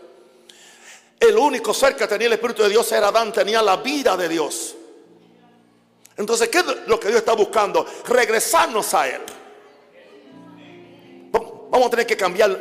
El 1.24 1.38
único 1.38 1.74
ser 1.74 1.96
que 1.96 2.06
tenía 2.06 2.28
el 2.28 2.34
Espíritu 2.34 2.64
de 2.64 2.70
Dios 2.70 2.92
era 2.92 3.08
Adán, 3.08 3.32
tenía 3.32 3.62
la 3.62 3.78
vida 3.78 4.18
de 4.18 4.28
Dios. 4.28 4.76
Entonces, 6.18 6.50
¿qué 6.50 6.58
es 6.58 6.66
lo 6.86 7.00
que 7.00 7.08
Dios 7.08 7.20
está 7.20 7.32
buscando? 7.32 7.86
Regresarnos 8.06 8.94
a 8.94 9.08
Él. 9.08 9.22
Vamos 11.32 11.88
a 11.88 11.90
tener 11.90 12.06
que 12.06 12.18
cambiar 12.18 12.52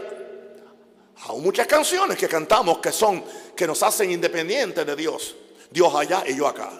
Hay 1.28 1.40
muchas 1.40 1.66
canciones 1.66 2.16
que 2.16 2.28
cantamos 2.28 2.78
que 2.78 2.92
son, 2.92 3.24
que 3.56 3.66
nos 3.66 3.82
hacen 3.82 4.12
independientes 4.12 4.86
de 4.86 4.94
Dios. 4.94 5.34
Dios 5.68 5.92
allá 5.92 6.22
y 6.24 6.36
yo 6.36 6.46
acá. 6.46 6.70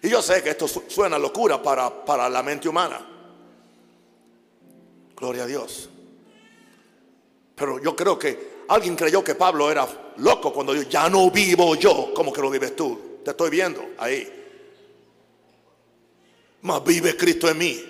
Y 0.00 0.08
yo 0.08 0.22
sé 0.22 0.44
que 0.44 0.50
esto 0.50 0.68
suena 0.68 1.18
locura 1.18 1.60
para, 1.60 2.04
para 2.04 2.28
la 2.28 2.40
mente 2.44 2.68
humana. 2.68 3.04
Gloria 5.16 5.42
a 5.42 5.46
Dios. 5.46 5.88
Pero 7.56 7.82
yo 7.82 7.96
creo 7.96 8.16
que 8.16 8.53
alguien 8.68 8.96
creyó 8.96 9.22
que 9.22 9.34
Pablo 9.34 9.70
era 9.70 9.86
loco 10.18 10.52
cuando 10.52 10.72
dijo, 10.72 10.88
ya 10.88 11.08
no 11.08 11.30
vivo 11.30 11.74
yo 11.74 12.12
como 12.14 12.32
que 12.32 12.40
lo 12.40 12.50
vives 12.50 12.74
tú. 12.74 13.20
Te 13.24 13.30
estoy 13.30 13.50
viendo 13.50 13.82
ahí 13.98 14.44
mas 16.64 16.82
vive 16.82 17.14
Cristo 17.14 17.48
en 17.48 17.58
mí. 17.58 17.84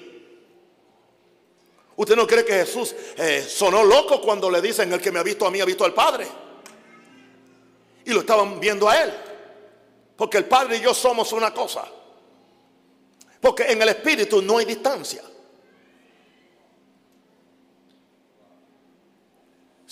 ¿Usted 1.96 2.16
no 2.16 2.26
cree 2.26 2.44
que 2.44 2.54
Jesús 2.54 2.92
eh, 3.16 3.46
sonó 3.48 3.84
loco 3.84 4.20
cuando 4.20 4.50
le 4.50 4.60
dicen 4.60 4.92
el 4.92 5.00
que 5.00 5.12
me 5.12 5.20
ha 5.20 5.22
visto 5.22 5.46
a 5.46 5.50
mí 5.50 5.60
ha 5.60 5.64
visto 5.64 5.84
al 5.84 5.94
Padre? 5.94 6.26
Y 8.04 8.10
lo 8.10 8.20
estaban 8.20 8.58
viendo 8.58 8.88
a 8.88 9.00
él. 9.00 9.14
Porque 10.16 10.38
el 10.38 10.46
Padre 10.46 10.78
y 10.78 10.80
yo 10.80 10.92
somos 10.92 11.32
una 11.32 11.54
cosa. 11.54 11.86
Porque 13.40 13.70
en 13.70 13.80
el 13.80 13.90
Espíritu 13.90 14.42
no 14.42 14.58
hay 14.58 14.64
distancia. 14.64 15.22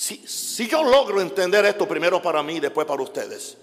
Si, 0.03 0.67
yo 0.67 0.83
logro 0.83 1.21
entender 1.21 1.65
esto 1.65 1.87
primero 1.87 2.21
para 2.21 2.43
mí 2.43 2.55
y 2.57 2.61
después 2.61 2.85
para 2.89 3.01
ustedes, 3.01 3.57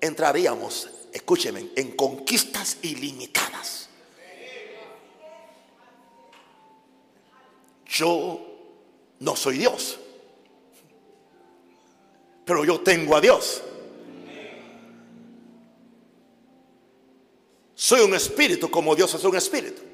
entraríamos 0.00 0.90
escúcheme, 1.12 1.70
en 1.76 1.92
conquistas 1.92 2.78
ilimitadas. 2.82 3.88
Yo 7.86 8.40
no 9.20 9.36
soy 9.36 9.58
Dios, 9.58 10.00
pero 12.44 12.64
yo 12.64 12.80
tengo 12.80 13.16
a 13.16 13.20
Dios. 13.20 13.62
Soy 17.76 18.00
un 18.00 18.16
espíritu 18.16 18.68
como 18.68 18.96
Dios 18.96 19.14
es 19.14 19.22
un 19.22 19.36
espíritu. 19.36 19.85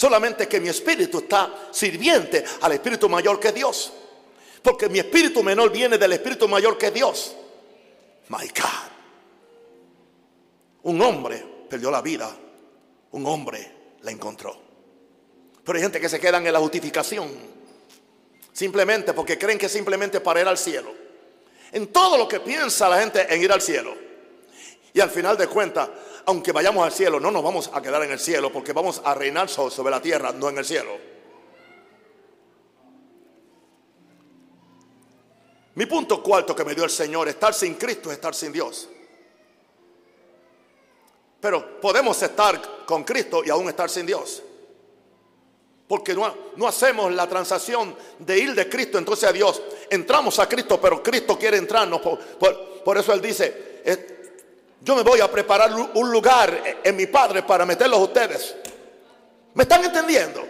Solamente 0.00 0.48
que 0.48 0.60
mi 0.60 0.70
espíritu 0.70 1.18
está 1.18 1.68
sirviente 1.70 2.42
al 2.62 2.72
espíritu 2.72 3.06
mayor 3.06 3.38
que 3.38 3.52
Dios. 3.52 3.92
Porque 4.62 4.88
mi 4.88 4.98
espíritu 4.98 5.42
menor 5.42 5.70
viene 5.70 5.98
del 5.98 6.14
espíritu 6.14 6.48
mayor 6.48 6.78
que 6.78 6.90
Dios. 6.90 7.36
My 8.28 8.48
God. 8.48 8.90
Un 10.84 11.02
hombre 11.02 11.44
perdió 11.68 11.90
la 11.90 12.00
vida, 12.00 12.34
un 13.10 13.26
hombre 13.26 13.98
la 14.00 14.10
encontró. 14.10 14.56
Pero 15.62 15.76
hay 15.76 15.82
gente 15.82 16.00
que 16.00 16.08
se 16.08 16.18
quedan 16.18 16.46
en 16.46 16.54
la 16.54 16.60
justificación, 16.60 17.30
simplemente 18.54 19.12
porque 19.12 19.36
creen 19.36 19.58
que 19.58 19.68
simplemente 19.68 20.22
para 20.22 20.40
ir 20.40 20.48
al 20.48 20.56
cielo. 20.56 20.94
En 21.72 21.88
todo 21.88 22.16
lo 22.16 22.26
que 22.26 22.40
piensa 22.40 22.88
la 22.88 23.00
gente 23.00 23.26
en 23.28 23.42
ir 23.42 23.52
al 23.52 23.60
cielo. 23.60 23.94
Y 24.94 25.00
al 25.00 25.10
final 25.10 25.36
de 25.36 25.46
cuentas, 25.46 25.90
aunque 26.30 26.52
vayamos 26.52 26.84
al 26.84 26.92
cielo, 26.92 27.18
no 27.18 27.30
nos 27.30 27.42
vamos 27.42 27.70
a 27.74 27.82
quedar 27.82 28.02
en 28.04 28.12
el 28.12 28.20
cielo 28.20 28.52
porque 28.52 28.72
vamos 28.72 29.02
a 29.04 29.14
reinar 29.14 29.48
sobre 29.48 29.90
la 29.90 30.00
tierra, 30.00 30.32
no 30.32 30.48
en 30.48 30.58
el 30.58 30.64
cielo. 30.64 30.96
Mi 35.74 35.86
punto 35.86 36.22
cuarto 36.22 36.54
que 36.54 36.64
me 36.64 36.74
dio 36.74 36.84
el 36.84 36.90
Señor, 36.90 37.28
estar 37.28 37.52
sin 37.52 37.74
Cristo 37.74 38.10
es 38.10 38.16
estar 38.16 38.34
sin 38.34 38.52
Dios. 38.52 38.88
Pero 41.40 41.80
podemos 41.80 42.20
estar 42.22 42.84
con 42.84 43.02
Cristo 43.02 43.42
y 43.44 43.50
aún 43.50 43.68
estar 43.68 43.88
sin 43.88 44.06
Dios. 44.06 44.42
Porque 45.88 46.14
no, 46.14 46.32
no, 46.54 46.68
hacemos 46.68 47.12
la 47.12 47.28
transacción 47.28 47.96
de 48.18 48.38
ir 48.38 48.54
de 48.54 48.68
Cristo 48.68 48.98
entonces 48.98 49.28
a 49.28 49.32
Dios. 49.32 49.60
Entramos 49.90 50.38
a 50.38 50.48
Cristo, 50.48 50.80
pero 50.80 51.02
Cristo 51.02 51.36
quiere 51.36 51.56
entrarnos. 51.56 52.00
Por, 52.00 52.98
eso 52.98 53.12
Él 53.12 53.20
dice, 53.20 53.80
yo 54.80 54.96
me 54.96 55.02
voy 55.02 55.20
a 55.20 55.30
preparar 55.30 55.72
un 55.72 56.10
lugar 56.10 56.80
en 56.82 56.96
mi 56.96 57.06
Padre 57.06 57.42
para 57.42 57.66
meterlos 57.66 57.98
a 57.98 58.02
ustedes. 58.02 58.56
¿Me 59.54 59.64
están 59.64 59.84
entendiendo? 59.84 60.46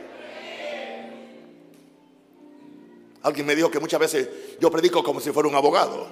Alguien 3.23 3.47
me 3.47 3.55
dijo 3.55 3.71
que 3.71 3.81
muchas 3.81 4.01
veces 4.01 4.29
yo 4.59 4.71
predico 4.71 5.03
como 5.03 5.21
si 5.21 5.31
fuera 5.33 5.49
un 5.49 5.55
abogado. 5.55 6.09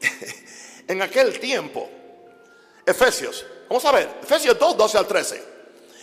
en 0.88 1.02
aquel 1.02 1.38
tiempo, 1.38 1.88
Efesios, 2.86 3.44
vamos 3.68 3.84
a 3.84 3.92
ver, 3.92 4.08
Efesios 4.22 4.58
2, 4.58 4.76
12 4.76 4.98
al 4.98 5.06
13. 5.06 5.44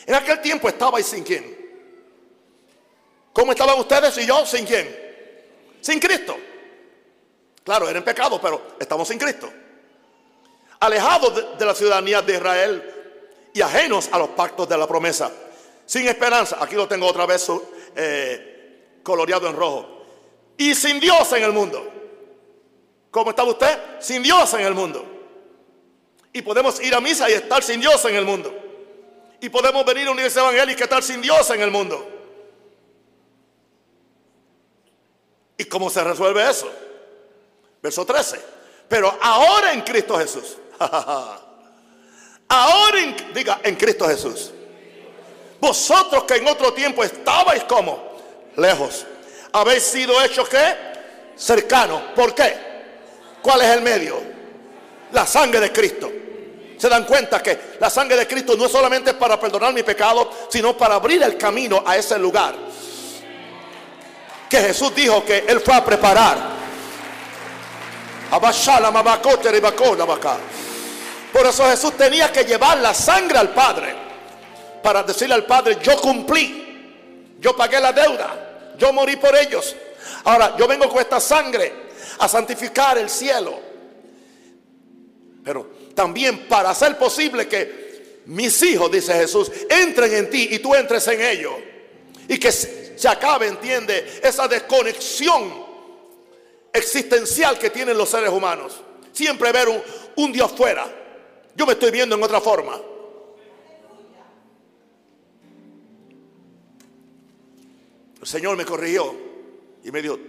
En 0.05 0.15
aquel 0.15 0.41
tiempo 0.41 0.67
estabais 0.67 1.05
sin 1.05 1.23
quién. 1.23 1.57
¿Cómo 3.33 3.51
estaban 3.51 3.79
ustedes 3.79 4.17
y 4.17 4.25
yo 4.25 4.45
sin 4.45 4.65
quién? 4.65 5.07
Sin 5.81 5.99
Cristo. 5.99 6.37
Claro, 7.67 7.89
era 7.89 7.99
en 7.99 8.05
pecado, 8.05 8.39
pero 8.39 8.61
estamos 8.79 9.05
sin 9.09 9.19
Cristo. 9.19 9.51
Alejados 10.79 11.57
de, 11.59 11.65
la 11.65 11.75
ciudadanía 11.75 12.21
de 12.21 12.35
Israel 12.35 13.49
y 13.53 13.59
ajenos 13.59 14.07
a 14.09 14.19
los 14.19 14.29
pactos 14.29 14.69
de 14.69 14.77
la 14.77 14.87
promesa. 14.87 15.29
Sin 15.85 16.07
esperanza. 16.07 16.59
Aquí 16.61 16.75
lo 16.75 16.87
tengo 16.87 17.05
otra 17.05 17.25
vez 17.25 17.45
eh, 17.93 18.99
coloreado 19.03 19.49
en 19.49 19.57
rojo. 19.57 20.05
Y 20.57 20.73
sin 20.75 20.97
Dios 21.01 21.29
en 21.33 21.43
el 21.43 21.51
mundo. 21.51 21.91
¿Cómo 23.11 23.31
está 23.31 23.43
usted? 23.43 23.77
Sin 23.99 24.23
Dios 24.23 24.53
en 24.53 24.61
el 24.61 24.73
mundo. 24.73 25.05
Y 26.31 26.41
podemos 26.43 26.81
ir 26.81 26.95
a 26.95 27.01
misa 27.01 27.29
y 27.29 27.33
estar 27.33 27.61
sin 27.61 27.81
Dios 27.81 28.05
en 28.05 28.15
el 28.15 28.23
mundo. 28.23 28.57
Y 29.41 29.49
podemos 29.49 29.85
venir 29.85 30.03
a 30.03 30.11
una 30.11 30.13
universidad 30.13 30.45
evangélica 30.45 30.79
y 30.79 30.83
estar 30.83 31.03
sin 31.03 31.21
Dios 31.21 31.49
en 31.49 31.61
el 31.61 31.71
mundo. 31.71 32.07
¿Y 35.57 35.65
cómo 35.65 35.89
se 35.89 36.01
resuelve 36.01 36.49
eso? 36.49 36.71
Verso 37.81 38.05
13. 38.05 38.39
Pero 38.87 39.17
ahora 39.21 39.73
en 39.73 39.81
Cristo 39.81 40.17
Jesús. 40.17 40.57
ahora 42.49 42.99
en, 42.99 43.33
diga, 43.33 43.59
en 43.63 43.75
Cristo 43.75 44.07
Jesús. 44.07 44.51
Vosotros 45.59 46.23
que 46.23 46.35
en 46.35 46.47
otro 46.47 46.73
tiempo 46.73 47.03
estabais 47.03 47.63
como 47.63 48.17
lejos, 48.55 49.05
habéis 49.51 49.83
sido 49.83 50.21
hechos 50.23 50.47
que 50.47 50.75
cercanos. 51.35 52.01
¿Por 52.15 52.33
qué? 52.35 52.55
¿Cuál 53.41 53.61
es 53.61 53.67
el 53.69 53.81
medio? 53.81 54.21
La 55.11 55.25
sangre 55.25 55.59
de 55.59 55.71
Cristo. 55.71 56.11
Se 56.77 56.89
dan 56.89 57.05
cuenta 57.05 57.41
que 57.41 57.75
la 57.79 57.89
sangre 57.89 58.17
de 58.17 58.27
Cristo 58.27 58.55
no 58.55 58.65
es 58.65 58.71
solamente 58.71 59.15
para 59.15 59.39
perdonar 59.39 59.73
mi 59.73 59.81
pecado, 59.81 60.29
sino 60.49 60.77
para 60.77 60.95
abrir 60.95 61.23
el 61.23 61.37
camino 61.37 61.83
a 61.85 61.97
ese 61.97 62.19
lugar 62.19 62.67
que 64.49 64.61
Jesús 64.61 64.93
dijo 64.95 65.23
que 65.23 65.45
Él 65.47 65.59
fue 65.59 65.73
a 65.73 65.83
preparar. 65.83 66.56
Por 71.31 71.45
eso 71.45 71.65
Jesús 71.69 71.93
tenía 71.97 72.31
que 72.31 72.43
llevar 72.43 72.77
la 72.79 72.93
sangre 72.93 73.37
al 73.37 73.49
Padre 73.49 73.95
para 74.81 75.03
decirle 75.03 75.35
al 75.35 75.45
Padre, 75.45 75.77
yo 75.81 75.97
cumplí, 75.97 77.35
yo 77.39 77.55
pagué 77.55 77.79
la 77.79 77.91
deuda, 77.93 78.73
yo 78.77 78.93
morí 78.93 79.17
por 79.17 79.35
ellos. 79.35 79.75
Ahora 80.23 80.55
yo 80.57 80.67
vengo 80.67 80.89
con 80.89 80.99
esta 80.99 81.19
sangre 81.19 81.73
a 82.19 82.27
santificar 82.27 82.97
el 82.97 83.09
cielo. 83.09 83.59
Pero 85.43 85.69
también 85.93 86.47
para 86.47 86.71
hacer 86.71 86.97
posible 86.97 87.47
que 87.47 88.23
mis 88.25 88.61
hijos, 88.63 88.91
dice 88.91 89.13
Jesús, 89.13 89.51
entren 89.69 90.13
en 90.13 90.29
ti 90.29 90.49
y 90.51 90.59
tú 90.59 90.75
entres 90.75 91.07
en 91.07 91.21
ellos. 91.21 91.53
Y 92.27 92.37
que 92.37 92.51
se 92.51 93.07
acabe, 93.07 93.47
entiende, 93.47 94.19
esa 94.21 94.47
desconexión 94.47 95.66
existencial 96.77 97.57
que 97.59 97.69
tienen 97.69 97.97
los 97.97 98.09
seres 98.09 98.29
humanos. 98.29 98.81
Siempre 99.11 99.51
ver 99.51 99.67
un, 100.15 100.31
Dios 100.31 100.51
fuera. 100.51 100.87
Yo 101.55 101.65
me 101.65 101.73
estoy 101.73 101.91
viendo 101.91 102.15
en 102.15 102.23
otra 102.23 102.39
forma. 102.39 102.79
El 108.21 108.27
Señor 108.27 108.57
me 108.57 108.65
corrigió 108.65 109.15
y 109.83 109.91
me 109.91 110.01
dijo, 110.01 110.19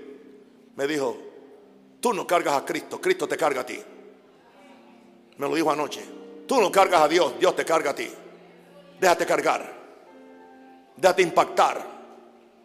me 0.77 0.87
dijo, 0.87 1.19
tú 2.01 2.13
no 2.13 2.27
cargas 2.27 2.55
a 2.55 2.65
Cristo, 2.65 3.01
Cristo 3.01 3.27
te 3.27 3.37
carga 3.37 3.63
a 3.63 3.67
ti. 3.67 3.79
Me 5.37 5.49
lo 5.49 5.55
dijo 5.55 5.71
anoche. 5.71 6.03
Tú 6.47 6.61
no 6.61 6.73
cargas 6.73 7.03
a 7.03 7.09
Dios, 7.09 7.39
Dios 7.39 7.55
te 7.55 7.65
carga 7.65 7.91
a 7.91 7.95
ti. 7.95 8.09
Déjate 9.01 9.27
cargar. 9.27 9.75
Déjate 10.97 11.23
impactar. 11.23 11.85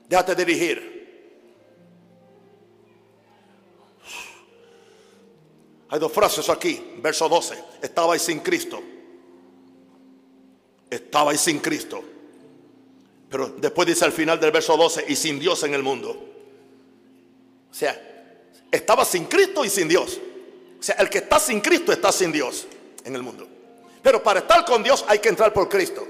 Déjate 0.07 0.35
dirigir. 0.35 0.92
Hay 5.93 5.99
dos 5.99 6.11
frases 6.11 6.49
aquí, 6.49 6.95
verso 6.97 7.29
12. 7.29 7.55
Estabais 7.83 8.19
sin 8.19 8.39
Cristo. 8.39 8.81
Estabais 10.89 11.39
sin 11.39 11.59
Cristo. 11.59 12.03
Pero 13.29 13.49
después 13.49 13.87
dice 13.87 14.03
al 14.03 14.11
final 14.11 14.39
del 14.39 14.49
verso 14.49 14.75
12, 14.75 15.05
y 15.07 15.15
sin 15.15 15.37
Dios 15.37 15.61
en 15.61 15.75
el 15.75 15.83
mundo. 15.83 16.09
O 17.69 17.73
sea, 17.75 17.95
estaba 18.71 19.05
sin 19.05 19.25
Cristo 19.25 19.63
y 19.63 19.69
sin 19.69 19.87
Dios. 19.87 20.19
O 20.79 20.81
sea, 20.81 20.95
el 20.95 21.11
que 21.11 21.19
está 21.19 21.39
sin 21.39 21.61
Cristo 21.61 21.93
está 21.93 22.11
sin 22.11 22.31
Dios 22.31 22.65
en 23.05 23.13
el 23.13 23.21
mundo. 23.21 23.47
Pero 24.01 24.23
para 24.23 24.39
estar 24.39 24.65
con 24.65 24.81
Dios 24.81 25.05
hay 25.07 25.19
que 25.19 25.29
entrar 25.29 25.53
por 25.53 25.69
Cristo. 25.69 26.07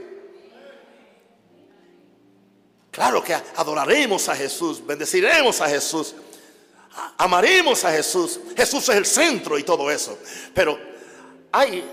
Claro 2.90 3.22
que 3.22 3.34
adoraremos 3.34 4.30
a 4.30 4.36
Jesús, 4.38 4.86
bendeciremos 4.86 5.60
a 5.60 5.68
Jesús, 5.68 6.16
amaremos 7.18 7.84
a 7.86 7.92
Jesús. 7.92 8.40
Jesús 8.56 8.88
es 8.90 8.96
el 8.96 9.06
centro 9.06 9.58
y 9.58 9.64
todo 9.64 9.90
eso. 9.90 10.18
Pero 10.54 10.80
hay 11.52 11.84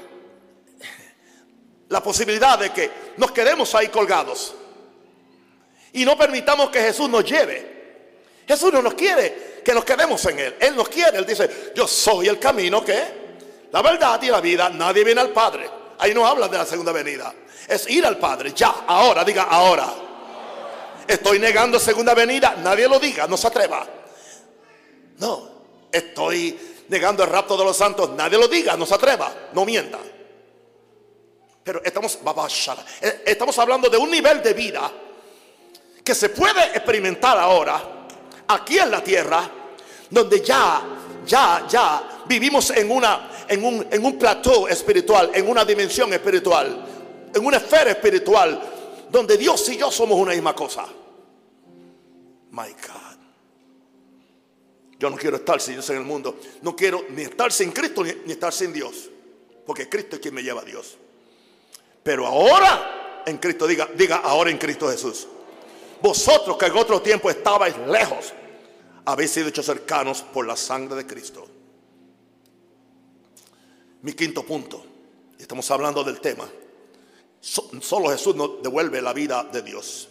la 1.89 2.03
posibilidad 2.03 2.59
de 2.59 2.73
que 2.73 2.91
nos 3.17 3.33
quedemos 3.33 3.75
ahí 3.75 3.89
colgados 3.89 4.55
y 5.93 6.05
no 6.05 6.17
permitamos 6.17 6.71
que 6.71 6.81
Jesús 6.81 7.09
nos 7.09 7.25
lleve. 7.25 7.81
Jesús 8.47 8.73
no 8.73 8.83
nos 8.83 8.95
quiere 8.95 9.63
que 9.65 9.75
nos 9.75 9.85
quedemos 9.85 10.25
en 10.27 10.39
Él. 10.39 10.57
Él 10.61 10.77
nos 10.77 10.89
quiere. 10.89 11.19
Él 11.19 11.27
dice, 11.27 11.73
yo 11.75 11.87
soy 11.87 12.29
el 12.29 12.39
camino 12.39 12.85
que, 12.85 13.21
la 13.73 13.83
verdad 13.83 14.21
y 14.23 14.29
la 14.29 14.41
vida. 14.41 14.69
Nadie 14.69 15.05
viene 15.05 15.21
al 15.21 15.31
Padre. 15.31 15.69
Ahí 15.99 16.15
no 16.15 16.27
habla 16.27 16.49
de 16.49 16.59
la 16.59 16.67
segunda 16.67 16.93
venida. 16.93 17.33
Es 17.69 17.89
ir 17.89 18.05
al 18.07 18.19
Padre. 18.19 18.53
Ya, 18.55 18.85
ahora, 18.87 19.25
diga 19.25 19.45
ahora. 19.45 19.93
Estoy 21.07 21.39
negando 21.39 21.79
segunda 21.79 22.15
venida. 22.15 22.57
Nadie 22.63 22.89
lo 22.89 22.99
diga, 22.99 23.27
no 23.27 23.37
se 23.37 23.47
atreva. 23.49 23.87
No, 25.20 25.48
estoy 25.92 26.59
negando 26.88 27.22
el 27.22 27.30
rapto 27.30 27.56
de 27.56 27.64
los 27.64 27.76
santos. 27.76 28.11
Nadie 28.11 28.38
lo 28.38 28.48
diga, 28.48 28.76
no 28.76 28.87
se 28.87 28.94
atreva, 28.94 29.33
no 29.52 29.64
mienta. 29.64 29.98
Pero 31.62 31.83
estamos, 31.85 32.18
eh, 33.00 33.22
estamos 33.26 33.59
hablando 33.59 33.88
de 33.88 33.98
un 33.98 34.11
nivel 34.11 34.42
de 34.42 34.54
vida 34.54 34.90
que 36.02 36.14
se 36.14 36.30
puede 36.30 36.64
experimentar 36.74 37.38
ahora, 37.38 38.06
aquí 38.48 38.78
en 38.78 38.90
la 38.90 39.04
tierra, 39.04 39.48
donde 40.09 40.40
ya, 40.40 40.83
ya, 41.26 41.66
ya 41.68 42.22
vivimos 42.26 42.70
en, 42.70 42.90
una, 42.90 43.30
en, 43.46 43.62
un, 43.62 43.87
en 43.90 44.04
un 44.04 44.18
plató 44.18 44.66
espiritual, 44.66 45.30
en 45.35 45.48
una 45.48 45.66
dimensión 45.66 46.12
espiritual, 46.14 47.30
en 47.35 47.44
una 47.44 47.59
esfera 47.59 47.90
espiritual, 47.90 48.61
donde 49.11 49.37
Dios 49.37 49.68
y 49.68 49.76
yo 49.76 49.90
somos 49.90 50.18
una 50.18 50.33
misma 50.33 50.54
cosa. 50.54 50.87
My 52.52 52.70
God. 52.70 53.10
Yo 55.01 55.09
no 55.09 55.17
quiero 55.17 55.39
estar 55.39 55.59
sin 55.63 55.75
Dios 55.75 55.89
en 55.89 55.97
el 55.97 56.05
mundo. 56.05 56.39
No 56.61 56.77
quiero 56.77 57.07
ni 57.09 57.23
estar 57.23 57.51
sin 57.51 57.73
Cristo 57.73 58.05
ni, 58.05 58.11
estar 58.31 58.53
sin 58.53 58.71
Dios. 58.71 59.09
Porque 59.65 59.89
Cristo 59.89 60.17
es 60.17 60.23
quien 60.23 60.35
me 60.35 60.43
lleva 60.43 60.61
a 60.61 60.65
Dios. 60.65 60.99
Pero 62.03 62.27
ahora 62.27 63.23
en 63.25 63.39
Cristo, 63.39 63.67
diga, 63.67 63.89
diga 63.97 64.17
ahora 64.17 64.51
en 64.51 64.59
Cristo 64.59 64.91
Jesús. 64.91 65.27
Vosotros 66.03 66.59
que 66.59 66.67
en 66.67 66.77
otro 66.77 67.01
tiempo 67.01 67.31
estabais 67.31 67.79
lejos, 67.87 68.35
habéis 69.07 69.31
sido 69.31 69.49
hechos 69.49 69.65
cercanos 69.65 70.21
por 70.21 70.47
la 70.47 70.55
sangre 70.55 70.97
de 70.97 71.07
Cristo. 71.07 71.49
Mi 74.03 74.13
quinto 74.13 74.45
punto. 74.45 74.85
Estamos 75.39 75.71
hablando 75.71 76.05
del 76.05 76.21
tema. 76.21 76.47
solo 77.41 78.11
Jesús 78.11 78.37
nos 78.37 78.63
devuelve 78.63 79.01
la 79.01 79.15
vida 79.15 79.45
de 79.45 79.63
Dios. 79.63 80.11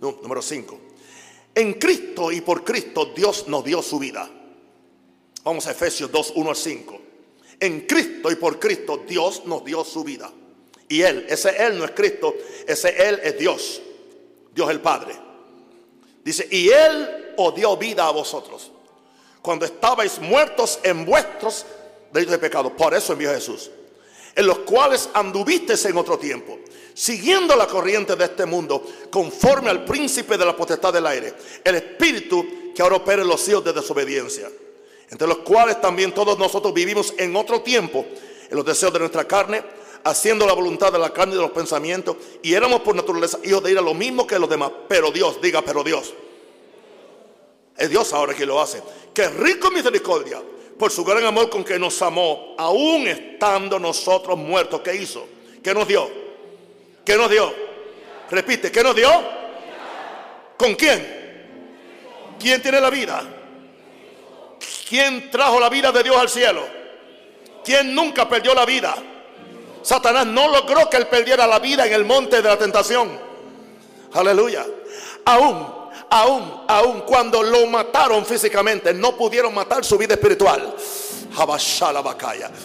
Número 0.00 0.40
5. 0.40 0.87
En 1.58 1.72
Cristo 1.72 2.30
y 2.30 2.40
por 2.40 2.62
Cristo 2.62 3.06
Dios 3.06 3.48
nos 3.48 3.64
dio 3.64 3.82
su 3.82 3.98
vida. 3.98 4.30
Vamos 5.42 5.66
a 5.66 5.72
Efesios 5.72 6.08
2, 6.12 6.34
1 6.36 6.50
al 6.50 6.56
5. 6.56 7.00
En 7.58 7.80
Cristo 7.80 8.30
y 8.30 8.36
por 8.36 8.60
Cristo 8.60 9.02
Dios 9.04 9.42
nos 9.44 9.64
dio 9.64 9.84
su 9.84 10.04
vida. 10.04 10.30
Y 10.88 11.02
Él, 11.02 11.26
ese 11.28 11.60
Él 11.60 11.76
no 11.76 11.84
es 11.84 11.90
Cristo, 11.90 12.32
ese 12.64 13.08
Él 13.08 13.18
es 13.24 13.36
Dios. 13.40 13.82
Dios 14.54 14.70
el 14.70 14.80
Padre. 14.80 15.16
Dice, 16.22 16.46
y 16.48 16.68
Él 16.68 17.34
os 17.36 17.52
dio 17.56 17.76
vida 17.76 18.06
a 18.06 18.12
vosotros. 18.12 18.70
Cuando 19.42 19.64
estabais 19.64 20.20
muertos 20.20 20.78
en 20.84 21.04
vuestros 21.04 21.66
delitos 22.12 22.34
de 22.34 22.38
pecado. 22.38 22.76
Por 22.76 22.94
eso 22.94 23.14
envió 23.14 23.34
Jesús. 23.34 23.68
En 24.36 24.46
los 24.46 24.60
cuales 24.60 25.08
anduvisteis 25.12 25.84
en 25.86 25.96
otro 25.96 26.20
tiempo 26.20 26.56
siguiendo 26.98 27.54
la 27.54 27.68
corriente 27.68 28.16
de 28.16 28.24
este 28.24 28.44
mundo, 28.44 28.84
conforme 29.08 29.70
al 29.70 29.84
príncipe 29.84 30.36
de 30.36 30.44
la 30.44 30.56
potestad 30.56 30.92
del 30.92 31.06
aire, 31.06 31.32
el 31.62 31.76
espíritu 31.76 32.72
que 32.74 32.82
ahora 32.82 32.96
opera 32.96 33.22
en 33.22 33.28
los 33.28 33.48
hijos 33.48 33.62
de 33.64 33.72
desobediencia, 33.72 34.50
entre 35.08 35.28
los 35.28 35.38
cuales 35.38 35.80
también 35.80 36.12
todos 36.12 36.36
nosotros 36.40 36.74
vivimos 36.74 37.14
en 37.16 37.36
otro 37.36 37.60
tiempo, 37.60 38.04
en 38.50 38.56
los 38.56 38.66
deseos 38.66 38.92
de 38.92 38.98
nuestra 38.98 39.28
carne, 39.28 39.62
haciendo 40.02 40.44
la 40.44 40.54
voluntad 40.54 40.90
de 40.90 40.98
la 40.98 41.12
carne 41.12 41.34
y 41.34 41.36
de 41.36 41.42
los 41.42 41.52
pensamientos, 41.52 42.16
y 42.42 42.52
éramos 42.52 42.80
por 42.80 42.96
naturaleza 42.96 43.38
hijos 43.44 43.62
de 43.62 43.70
ir 43.70 43.78
a 43.78 43.82
lo 43.82 43.94
mismo 43.94 44.26
que 44.26 44.36
los 44.36 44.50
demás, 44.50 44.72
pero 44.88 45.12
Dios, 45.12 45.40
diga, 45.40 45.62
pero 45.62 45.84
Dios, 45.84 46.12
es 47.76 47.88
Dios 47.88 48.12
ahora 48.12 48.34
quien 48.34 48.48
lo 48.48 48.60
hace, 48.60 48.82
que 49.14 49.28
rico 49.28 49.68
en 49.68 49.74
misericordia, 49.74 50.42
por 50.76 50.90
su 50.90 51.04
gran 51.04 51.24
amor 51.24 51.48
con 51.48 51.62
que 51.62 51.78
nos 51.78 52.02
amó, 52.02 52.56
aún 52.58 53.06
estando 53.06 53.78
nosotros 53.78 54.36
muertos, 54.36 54.80
¿qué 54.80 54.96
hizo? 54.96 55.28
¿Qué 55.62 55.72
nos 55.72 55.86
dio? 55.86 56.27
¿Qué 57.08 57.16
nos 57.16 57.30
dio? 57.30 57.50
Repite, 58.30 58.70
¿qué 58.70 58.82
nos 58.82 58.94
dio? 58.94 59.10
¿Con 60.58 60.74
quién? 60.74 62.36
¿Quién 62.38 62.60
tiene 62.60 62.82
la 62.82 62.90
vida? 62.90 63.22
¿quién 64.86 65.30
trajo 65.30 65.58
la 65.58 65.70
vida 65.70 65.90
de 65.90 66.02
Dios 66.02 66.14
al 66.18 66.28
cielo? 66.28 66.66
¿Quién 67.64 67.94
nunca 67.94 68.28
perdió 68.28 68.52
la 68.54 68.66
vida? 68.66 68.94
Satanás 69.80 70.26
no 70.26 70.48
logró 70.48 70.90
que 70.90 70.98
él 70.98 71.06
perdiera 71.06 71.46
la 71.46 71.58
vida 71.58 71.86
en 71.86 71.94
el 71.94 72.04
monte 72.04 72.42
de 72.42 72.48
la 72.50 72.58
tentación. 72.58 73.18
Aleluya. 74.12 74.66
Aún, 75.24 75.66
aún, 76.10 76.64
aún 76.68 77.00
cuando 77.06 77.42
lo 77.42 77.66
mataron 77.68 78.26
físicamente, 78.26 78.92
no 78.92 79.16
pudieron 79.16 79.54
matar 79.54 79.82
su 79.82 79.96
vida 79.96 80.12
espiritual. 80.12 80.74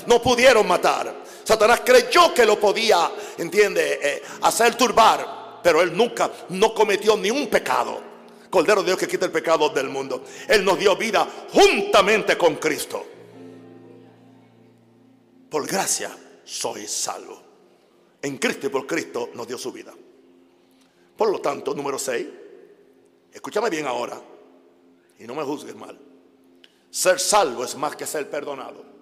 No 0.05 0.21
pudieron 0.21 0.67
matar. 0.67 1.22
Satanás 1.43 1.81
creyó 1.85 2.33
que 2.33 2.45
lo 2.45 2.59
podía, 2.59 3.11
entiende, 3.37 3.99
eh, 4.01 4.23
hacer 4.41 4.75
turbar, 4.75 5.59
pero 5.61 5.81
él 5.81 5.95
nunca, 5.95 6.31
no 6.49 6.73
cometió 6.73 7.17
ni 7.17 7.31
un 7.31 7.47
pecado. 7.47 8.01
Cordero 8.49 8.81
de 8.81 8.87
Dios 8.87 8.99
que 8.99 9.07
quita 9.07 9.25
el 9.25 9.31
pecado 9.31 9.69
del 9.69 9.89
mundo. 9.89 10.23
Él 10.47 10.63
nos 10.63 10.77
dio 10.77 10.95
vida 10.95 11.27
juntamente 11.51 12.37
con 12.37 12.55
Cristo. 12.57 13.03
Por 15.49 15.67
gracia 15.67 16.15
soy 16.43 16.87
salvo. 16.87 17.41
En 18.21 18.37
Cristo 18.37 18.67
y 18.67 18.69
por 18.69 18.85
Cristo 18.85 19.31
nos 19.33 19.47
dio 19.47 19.57
su 19.57 19.71
vida. 19.71 19.93
Por 21.17 21.29
lo 21.29 21.39
tanto, 21.39 21.73
número 21.73 21.99
6, 21.99 22.27
escúchame 23.31 23.69
bien 23.69 23.85
ahora 23.85 24.21
y 25.19 25.25
no 25.25 25.35
me 25.35 25.43
juzgues 25.43 25.75
mal. 25.75 25.99
Ser 26.89 27.19
salvo 27.19 27.63
es 27.63 27.75
más 27.75 27.95
que 27.95 28.05
ser 28.05 28.29
perdonado. 28.29 28.92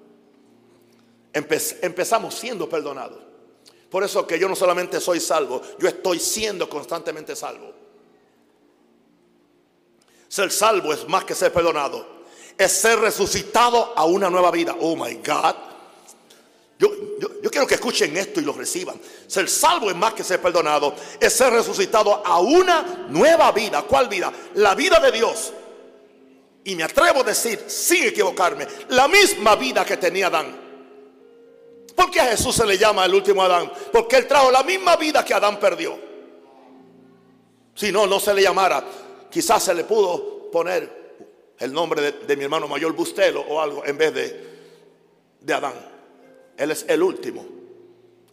Empezamos 1.33 2.35
siendo 2.35 2.67
perdonados. 2.69 3.19
Por 3.89 4.03
eso 4.03 4.25
que 4.25 4.39
yo 4.39 4.47
no 4.47 4.55
solamente 4.55 5.01
soy 5.01 5.19
salvo, 5.19 5.61
yo 5.77 5.87
estoy 5.87 6.19
siendo 6.19 6.69
constantemente 6.69 7.35
salvo. 7.35 7.73
Ser 10.29 10.49
salvo 10.49 10.93
es 10.93 11.05
más 11.09 11.25
que 11.25 11.35
ser 11.35 11.51
perdonado. 11.51 12.21
Es 12.57 12.71
ser 12.71 12.99
resucitado 12.99 13.91
a 13.97 14.05
una 14.05 14.29
nueva 14.29 14.49
vida. 14.49 14.77
Oh 14.79 14.95
my 14.95 15.15
God. 15.15 15.55
Yo, 16.79 16.89
yo, 17.43 17.51
quiero 17.51 17.67
que 17.67 17.75
escuchen 17.75 18.15
esto 18.15 18.39
y 18.39 18.45
lo 18.45 18.53
reciban. 18.53 18.99
Ser 19.27 19.49
salvo 19.49 19.89
es 19.89 19.95
más 19.95 20.13
que 20.13 20.23
ser 20.23 20.41
perdonado. 20.41 20.95
Es 21.19 21.33
ser 21.33 21.51
resucitado 21.51 22.25
a 22.25 22.39
una 22.39 23.07
nueva 23.09 23.51
vida. 23.51 23.81
¿Cuál 23.81 24.07
vida? 24.07 24.31
La 24.55 24.73
vida 24.73 25.01
de 25.01 25.11
Dios. 25.11 25.51
Y 26.63 26.75
me 26.75 26.83
atrevo 26.83 27.19
a 27.19 27.23
decir, 27.23 27.65
sin 27.67 28.05
equivocarme, 28.05 28.65
la 28.87 29.09
misma 29.09 29.57
vida 29.57 29.83
que 29.83 29.97
tenía 29.97 30.27
Adán. 30.27 30.70
¿Por 32.01 32.09
qué 32.09 32.19
a 32.19 32.25
Jesús 32.31 32.55
se 32.55 32.65
le 32.65 32.79
llama 32.79 33.05
el 33.05 33.13
último 33.13 33.43
Adán? 33.43 33.71
Porque 33.91 34.15
él 34.15 34.27
trajo 34.27 34.49
la 34.49 34.63
misma 34.63 34.95
vida 34.95 35.23
que 35.23 35.35
Adán 35.35 35.59
perdió. 35.59 35.99
Si 37.75 37.91
no, 37.91 38.07
no 38.07 38.19
se 38.19 38.33
le 38.33 38.41
llamara. 38.41 38.83
Quizás 39.29 39.61
se 39.61 39.75
le 39.75 39.83
pudo 39.83 40.49
poner 40.49 41.53
el 41.59 41.71
nombre 41.71 42.11
de, 42.13 42.35
mi 42.35 42.43
hermano 42.43 42.67
mayor 42.67 42.93
Bustelo 42.93 43.41
o 43.41 43.61
algo 43.61 43.85
en 43.85 43.99
vez 43.99 44.15
de, 44.15 44.49
de 45.41 45.53
Adán. 45.53 45.73
Él 46.57 46.71
es 46.71 46.85
el 46.87 47.03
último 47.03 47.45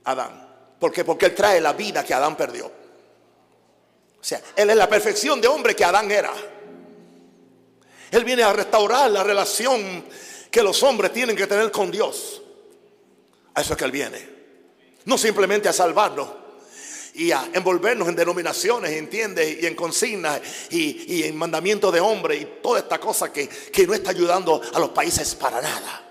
Adán. 0.04 0.48
¿Por 0.81 0.90
qué? 0.90 1.04
Porque 1.04 1.26
él 1.26 1.35
trae 1.35 1.61
la 1.61 1.74
vida 1.74 2.02
que 2.02 2.14
Adán 2.14 2.38
perdió. 2.38 2.68
O 2.68 4.24
sea, 4.24 4.40
él 4.57 4.70
es 4.70 4.76
la 4.76 4.88
perfección 4.88 5.42
de 5.42 5.48
hombre 5.48 5.76
que 5.76 5.85
Adán 5.85 6.11
era. 6.11 6.33
Él 8.12 8.24
viene 8.24 8.44
a 8.44 8.52
restaurar 8.54 9.11
la 9.11 9.22
relación 9.22 10.07
que 10.50 10.62
los 10.62 10.83
hombres 10.83 11.12
tienen 11.12 11.37
que 11.37 11.46
tener 11.46 11.70
con 11.70 11.90
Dios. 11.90 12.40
A 13.58 13.60
eso 13.60 13.72
es 13.72 13.76
que 13.76 13.84
Él 13.84 13.90
viene. 13.90 14.24
No 15.04 15.18
simplemente 15.18 15.68
a 15.68 15.72
salvarnos 15.72 16.28
y 17.14 17.32
a 17.32 17.50
envolvernos 17.52 18.06
en 18.06 18.14
denominaciones, 18.14 18.92
¿entiendes? 18.92 19.60
Y 19.60 19.66
en 19.66 19.74
consignas 19.74 20.40
y, 20.70 21.24
en 21.24 21.36
mandamientos 21.36 21.92
de 21.92 21.98
hombre 21.98 22.36
y 22.36 22.44
toda 22.62 22.78
esta 22.78 23.00
cosa 23.00 23.32
que, 23.32 23.48
no 23.84 23.94
está 23.94 24.10
ayudando 24.10 24.62
a 24.72 24.78
los 24.78 24.90
países 24.90 25.34
para 25.34 25.60
nada. 25.60 26.04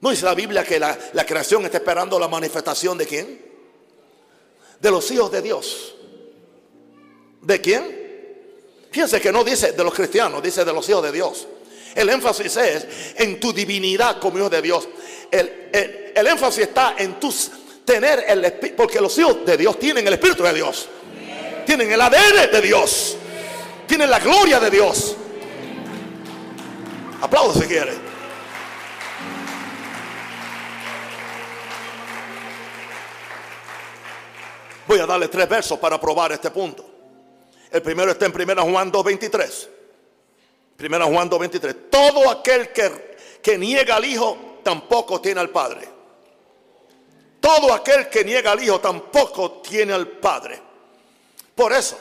¿No 0.00 0.10
dice 0.10 0.24
la 0.24 0.34
Biblia 0.34 0.62
que 0.62 0.78
la, 0.78 0.96
la 1.12 1.26
creación 1.26 1.64
está 1.64 1.78
esperando 1.78 2.16
la 2.16 2.28
manifestación 2.28 2.96
de 2.96 3.06
quién? 3.06 3.44
De 4.78 4.90
los 4.92 5.10
hijos 5.10 5.32
de 5.32 5.42
Dios. 5.42 5.96
¿De 7.42 7.60
quién? 7.60 8.86
Fíjense 8.92 9.20
que 9.20 9.32
no 9.32 9.42
dice 9.42 9.72
de 9.72 9.82
los 9.82 9.92
cristianos, 9.92 10.40
dice 10.40 10.64
de 10.64 10.72
los 10.72 10.88
hijos 10.88 11.02
de 11.02 11.10
Dios. 11.10 11.48
El 11.94 12.08
énfasis 12.08 12.56
es 12.56 12.86
en 13.16 13.40
tu 13.40 13.52
divinidad 13.52 14.18
como 14.18 14.38
hijo 14.38 14.48
de 14.48 14.62
Dios. 14.62 14.88
El, 15.30 16.12
énfasis 16.14 16.64
está 16.64 16.94
en 16.98 17.18
tu 17.18 17.34
tener 17.84 18.24
el 18.28 18.44
espíritu, 18.44 18.76
porque 18.76 19.00
los 19.00 19.16
hijos 19.18 19.44
de 19.44 19.56
Dios 19.56 19.78
tienen 19.78 20.06
el 20.06 20.12
espíritu 20.14 20.42
de 20.42 20.54
Dios. 20.54 20.88
Tienen 21.66 21.90
el 21.90 22.00
ADN 22.00 22.50
de 22.52 22.60
Dios. 22.60 23.16
Tienen 23.86 24.10
la 24.10 24.20
gloria 24.20 24.60
de 24.60 24.70
Dios. 24.70 25.16
Aplaudo 27.20 27.54
si 27.60 27.66
quiere. 27.66 27.92
Voy 34.86 34.98
a 34.98 35.06
darle 35.06 35.28
tres 35.28 35.48
versos 35.48 35.78
para 35.78 36.00
probar 36.00 36.32
este 36.32 36.50
punto. 36.50 36.84
El 37.70 37.82
primero 37.82 38.10
está 38.10 38.26
en 38.26 38.32
1 38.34 38.62
Juan 38.64 38.90
2.23. 38.90 39.79
1 40.80 41.06
Juan 41.06 41.30
2.23. 41.30 41.76
Todo 41.90 42.30
aquel 42.30 42.70
que, 42.72 43.16
que 43.42 43.58
niega 43.58 43.96
al 43.96 44.04
Hijo 44.04 44.60
tampoco 44.62 45.20
tiene 45.20 45.40
al 45.40 45.50
Padre. 45.50 45.88
Todo 47.40 47.72
aquel 47.72 48.08
que 48.08 48.24
niega 48.24 48.52
al 48.52 48.62
Hijo 48.62 48.80
tampoco 48.80 49.52
tiene 49.62 49.92
al 49.92 50.06
Padre. 50.06 50.60
Por 51.54 51.72
eso, 51.72 51.98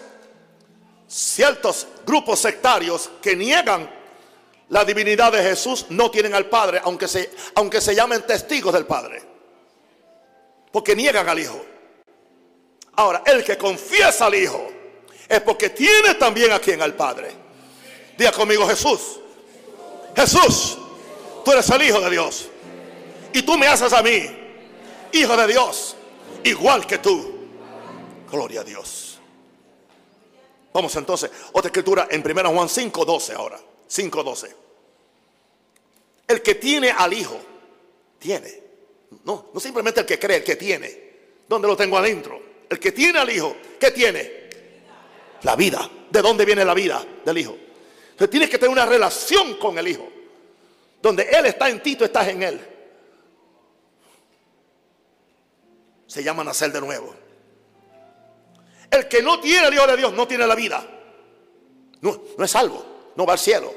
ciertos 1.07 1.87
grupos 2.05 2.39
sectarios 2.39 3.09
que 3.21 3.35
niegan 3.35 3.89
la 4.69 4.85
divinidad 4.85 5.31
de 5.31 5.41
Jesús 5.41 5.87
no 5.89 6.11
tienen 6.11 6.35
al 6.35 6.45
Padre, 6.45 6.79
aunque 6.83 7.07
se, 7.07 7.31
aunque 7.55 7.81
se 7.81 7.95
llamen 7.95 8.25
testigos 8.25 8.73
del 8.73 8.85
Padre. 8.85 9.23
Porque 10.71 10.95
niegan 10.95 11.27
al 11.27 11.39
Hijo. 11.39 11.65
Ahora, 12.95 13.23
el 13.25 13.43
que 13.43 13.57
confiesa 13.57 14.27
al 14.27 14.35
Hijo 14.35 14.67
es 15.27 15.41
porque 15.41 15.69
tiene 15.69 16.15
también 16.15 16.51
a 16.51 16.59
quien 16.59 16.81
al 16.81 16.93
Padre. 16.93 17.38
Diga 18.19 18.33
conmigo 18.33 18.67
Jesús. 18.67 19.21
Jesús, 20.13 20.77
tú 21.45 21.53
eres 21.53 21.69
el 21.69 21.81
Hijo 21.83 22.01
de 22.01 22.09
Dios. 22.09 22.49
Y 23.31 23.43
tú 23.43 23.57
me 23.57 23.65
haces 23.65 23.93
a 23.93 24.03
mí, 24.03 24.29
Hijo 25.13 25.37
de 25.37 25.47
Dios, 25.47 25.95
igual 26.43 26.85
que 26.85 26.97
tú. 26.97 27.47
Gloria 28.29 28.59
a 28.59 28.63
Dios. 28.65 29.19
Vamos 30.73 30.93
entonces, 30.97 31.31
otra 31.53 31.69
escritura 31.69 32.09
en 32.11 32.21
1 32.21 32.49
Juan 32.51 32.67
5.12 32.67 33.35
ahora. 33.35 33.57
5.12. 33.89 34.53
El 36.27 36.41
que 36.41 36.55
tiene 36.55 36.91
al 36.91 37.13
Hijo, 37.13 37.39
tiene. 38.19 38.63
No, 39.23 39.49
no 39.53 39.59
simplemente 39.61 40.01
el 40.01 40.05
que 40.05 40.19
cree, 40.19 40.37
el 40.37 40.43
que 40.43 40.57
tiene. 40.57 41.09
¿Dónde 41.47 41.69
lo 41.69 41.77
tengo 41.77 41.97
adentro? 41.97 42.37
El 42.69 42.79
que 42.79 42.91
tiene 42.91 43.17
al 43.17 43.29
Hijo, 43.29 43.55
¿qué 43.79 43.91
tiene? 43.91 44.49
La 45.43 45.55
vida. 45.55 45.89
¿De 46.11 46.21
dónde 46.21 46.43
viene 46.43 46.65
la 46.65 46.73
vida 46.73 47.01
del 47.23 47.37
Hijo? 47.37 47.68
Entonces 48.19 48.31
tienes 48.31 48.49
que 48.49 48.57
tener 48.57 48.73
una 48.73 48.85
relación 48.85 49.53
con 49.53 49.77
el 49.77 49.87
Hijo. 49.87 50.05
Donde 51.01 51.23
Él 51.23 51.45
está 51.45 51.69
en 51.69 51.81
ti, 51.81 51.95
tú 51.95 52.03
estás 52.03 52.27
en 52.27 52.43
Él. 52.43 52.59
Se 56.05 56.21
llama 56.21 56.43
nacer 56.43 56.69
de 56.69 56.81
nuevo. 56.81 57.15
El 58.91 59.07
que 59.07 59.23
no 59.23 59.39
tiene 59.39 59.69
el 59.69 59.73
Hijo 59.73 59.87
de 59.87 59.95
Dios 59.95 60.11
no 60.11 60.27
tiene 60.27 60.45
la 60.45 60.55
vida. 60.55 60.85
No, 62.01 62.21
no 62.37 62.43
es 62.43 62.51
salvo. 62.51 63.13
No 63.15 63.25
va 63.25 63.33
al 63.33 63.39
cielo. 63.39 63.73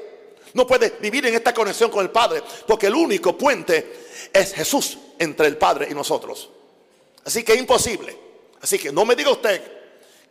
No 0.55 0.67
puede 0.67 0.89
vivir 0.99 1.25
en 1.25 1.35
esta 1.35 1.53
conexión 1.53 1.89
con 1.89 2.03
el 2.03 2.11
Padre. 2.11 2.43
Porque 2.67 2.87
el 2.87 2.95
único 2.95 3.37
puente 3.37 4.07
es 4.33 4.53
Jesús 4.53 4.97
entre 5.19 5.47
el 5.47 5.55
Padre 5.55 5.87
y 5.89 5.93
nosotros. 5.93 6.49
Así 7.23 7.45
que 7.45 7.53
es 7.53 7.59
imposible. 7.59 8.17
Así 8.59 8.77
que 8.77 8.91
no 8.91 9.05
me 9.05 9.15
diga 9.15 9.31
usted 9.31 9.82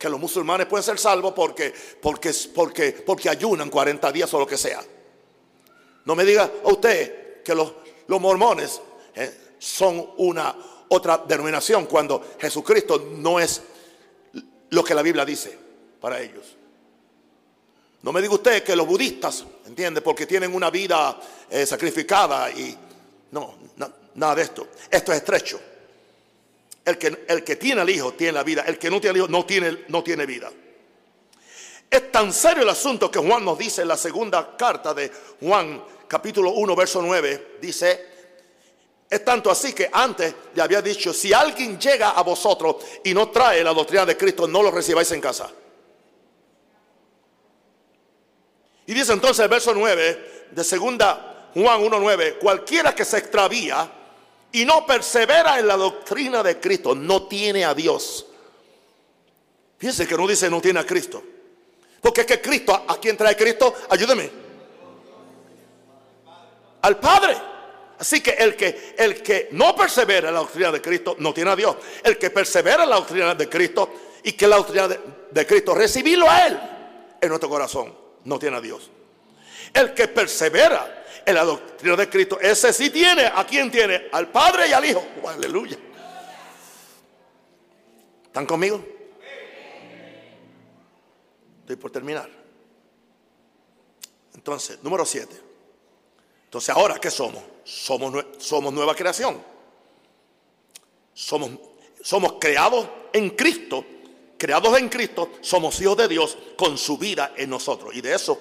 que 0.03 0.09
los 0.09 0.19
musulmanes 0.19 0.67
pueden 0.67 0.83
ser 0.83 0.99
salvos 0.99 1.31
porque, 1.33 1.73
porque, 2.01 2.33
porque, 2.53 2.91
porque 2.91 3.29
ayunan 3.29 3.69
40 3.69 4.11
días 4.11 4.33
o 4.33 4.39
lo 4.39 4.45
que 4.45 4.57
sea. 4.57 4.83
No 6.03 6.13
me 6.13 6.25
diga 6.25 6.51
a 6.61 6.67
usted 6.67 7.41
que 7.41 7.55
los, 7.55 7.71
los 8.07 8.19
mormones 8.19 8.81
eh, 9.15 9.55
son 9.57 10.09
una 10.17 10.53
otra 10.89 11.23
denominación 11.25 11.85
cuando 11.85 12.21
Jesucristo 12.37 13.11
no 13.15 13.39
es 13.39 13.61
lo 14.71 14.83
que 14.83 14.93
la 14.93 15.01
Biblia 15.01 15.23
dice 15.23 15.57
para 16.01 16.19
ellos. 16.19 16.53
No 18.01 18.11
me 18.11 18.21
diga 18.21 18.33
usted 18.33 18.61
que 18.61 18.75
los 18.75 18.85
budistas, 18.85 19.45
¿entiende? 19.67 20.01
Porque 20.01 20.25
tienen 20.25 20.53
una 20.53 20.69
vida 20.69 21.17
eh, 21.49 21.65
sacrificada 21.65 22.51
y 22.51 22.77
no, 23.31 23.55
nada 24.15 24.35
de 24.35 24.41
esto. 24.41 24.67
Esto 24.91 25.13
es 25.13 25.19
estrecho. 25.19 25.61
El 26.85 26.97
que, 26.97 27.25
el 27.27 27.43
que 27.43 27.55
tiene 27.55 27.81
al 27.81 27.89
Hijo 27.89 28.13
tiene 28.13 28.33
la 28.33 28.43
vida. 28.43 28.63
El 28.67 28.77
que 28.77 28.89
no 28.89 28.99
tiene 28.99 29.11
al 29.11 29.17
Hijo 29.17 29.27
no 29.27 29.45
tiene, 29.45 29.85
no 29.87 30.03
tiene 30.03 30.25
vida. 30.25 30.51
Es 31.89 32.11
tan 32.11 32.33
serio 32.33 32.63
el 32.63 32.69
asunto 32.69 33.11
que 33.11 33.19
Juan 33.19 33.45
nos 33.45 33.57
dice 33.57 33.83
en 33.83 33.87
la 33.87 33.97
segunda 33.97 34.57
carta 34.57 34.93
de 34.93 35.11
Juan, 35.39 35.83
capítulo 36.07 36.51
1, 36.51 36.75
verso 36.75 37.01
9. 37.01 37.57
Dice, 37.61 38.07
es 39.09 39.23
tanto 39.23 39.51
así 39.51 39.73
que 39.73 39.89
antes 39.93 40.33
le 40.55 40.61
había 40.63 40.81
dicho, 40.81 41.13
si 41.13 41.31
alguien 41.31 41.79
llega 41.79 42.09
a 42.09 42.23
vosotros 42.23 42.77
y 43.03 43.13
no 43.13 43.29
trae 43.29 43.63
la 43.63 43.73
doctrina 43.73 44.07
de 44.07 44.17
Cristo, 44.17 44.47
no 44.47 44.63
lo 44.63 44.71
recibáis 44.71 45.11
en 45.11 45.21
casa. 45.21 45.51
Y 48.87 48.93
dice 48.93 49.13
entonces 49.13 49.43
el 49.43 49.49
verso 49.49 49.73
9 49.73 50.47
de 50.49 50.63
segunda 50.63 51.49
Juan 51.53 51.81
1.9, 51.81 52.39
cualquiera 52.39 52.95
que 52.95 53.05
se 53.05 53.19
extravía 53.19 53.87
y 54.53 54.65
no 54.65 54.85
persevera 54.85 55.59
en 55.59 55.67
la 55.67 55.75
doctrina 55.75 56.43
de 56.43 56.59
Cristo, 56.59 56.93
no 56.93 57.23
tiene 57.27 57.65
a 57.65 57.73
Dios. 57.73 58.27
Fíjense 59.79 60.07
que 60.07 60.15
no 60.15 60.27
dice 60.27 60.49
no 60.49 60.61
tiene 60.61 60.79
a 60.79 60.85
Cristo. 60.85 61.21
Porque 61.99 62.21
es 62.21 62.27
que 62.27 62.39
Cristo, 62.39 62.85
¿a 62.87 62.97
quién 62.97 63.17
trae 63.17 63.35
Cristo? 63.35 63.73
Ayúdeme. 63.89 64.29
Al 66.83 66.99
Padre. 66.99 67.35
Así 67.97 68.21
que 68.21 68.31
el 68.31 68.55
que 68.55 68.93
el 68.97 69.23
que 69.23 69.49
no 69.53 69.75
persevera 69.75 70.29
en 70.29 70.35
la 70.35 70.41
doctrina 70.41 70.71
de 70.71 70.81
Cristo 70.81 71.15
no 71.17 71.33
tiene 71.33 71.49
a 71.51 71.55
Dios. 71.55 71.75
El 72.03 72.19
que 72.19 72.29
persevera 72.29 72.83
en 72.83 72.89
la 72.91 72.97
doctrina 72.97 73.33
de 73.33 73.49
Cristo 73.49 73.91
y 74.23 74.33
que 74.33 74.47
la 74.47 74.57
doctrina 74.57 74.87
de, 74.87 74.99
de 75.31 75.47
Cristo 75.47 75.73
recibirlo 75.73 76.29
a 76.29 76.45
él 76.45 76.59
en 77.19 77.29
nuestro 77.29 77.49
corazón 77.49 77.95
no 78.25 78.37
tiene 78.37 78.57
a 78.57 78.61
Dios. 78.61 78.91
El 79.73 79.95
que 79.95 80.07
persevera 80.09 81.02
en 81.25 81.35
la 81.35 81.43
doctrina 81.43 81.95
de 81.95 82.09
Cristo, 82.09 82.39
ese 82.39 82.73
sí 82.73 82.89
tiene, 82.89 83.25
¿a 83.25 83.45
quién 83.45 83.71
tiene? 83.71 84.07
Al 84.11 84.29
Padre 84.29 84.67
y 84.67 84.73
al 84.73 84.85
Hijo. 84.85 85.03
aleluya. 85.27 85.77
¿Están 88.25 88.45
conmigo? 88.45 88.83
Estoy 91.61 91.75
por 91.75 91.91
terminar. 91.91 92.29
Entonces, 94.33 94.83
número 94.83 95.05
7. 95.05 95.33
Entonces, 96.45 96.69
ahora, 96.69 96.99
¿qué 96.99 97.09
somos? 97.09 97.43
Somos, 97.63 98.25
somos 98.39 98.73
nueva 98.73 98.95
creación. 98.95 99.41
Somos, 101.13 101.51
somos 102.01 102.33
creados 102.39 102.87
en 103.13 103.29
Cristo. 103.31 103.85
Creados 104.37 104.77
en 104.77 104.89
Cristo, 104.89 105.31
somos 105.39 105.79
hijos 105.79 105.95
de 105.95 106.07
Dios 106.09 106.37
con 106.57 106.77
su 106.77 106.97
vida 106.97 107.33
en 107.37 107.49
nosotros. 107.49 107.95
Y 107.95 108.01
de 108.01 108.13
eso 108.13 108.37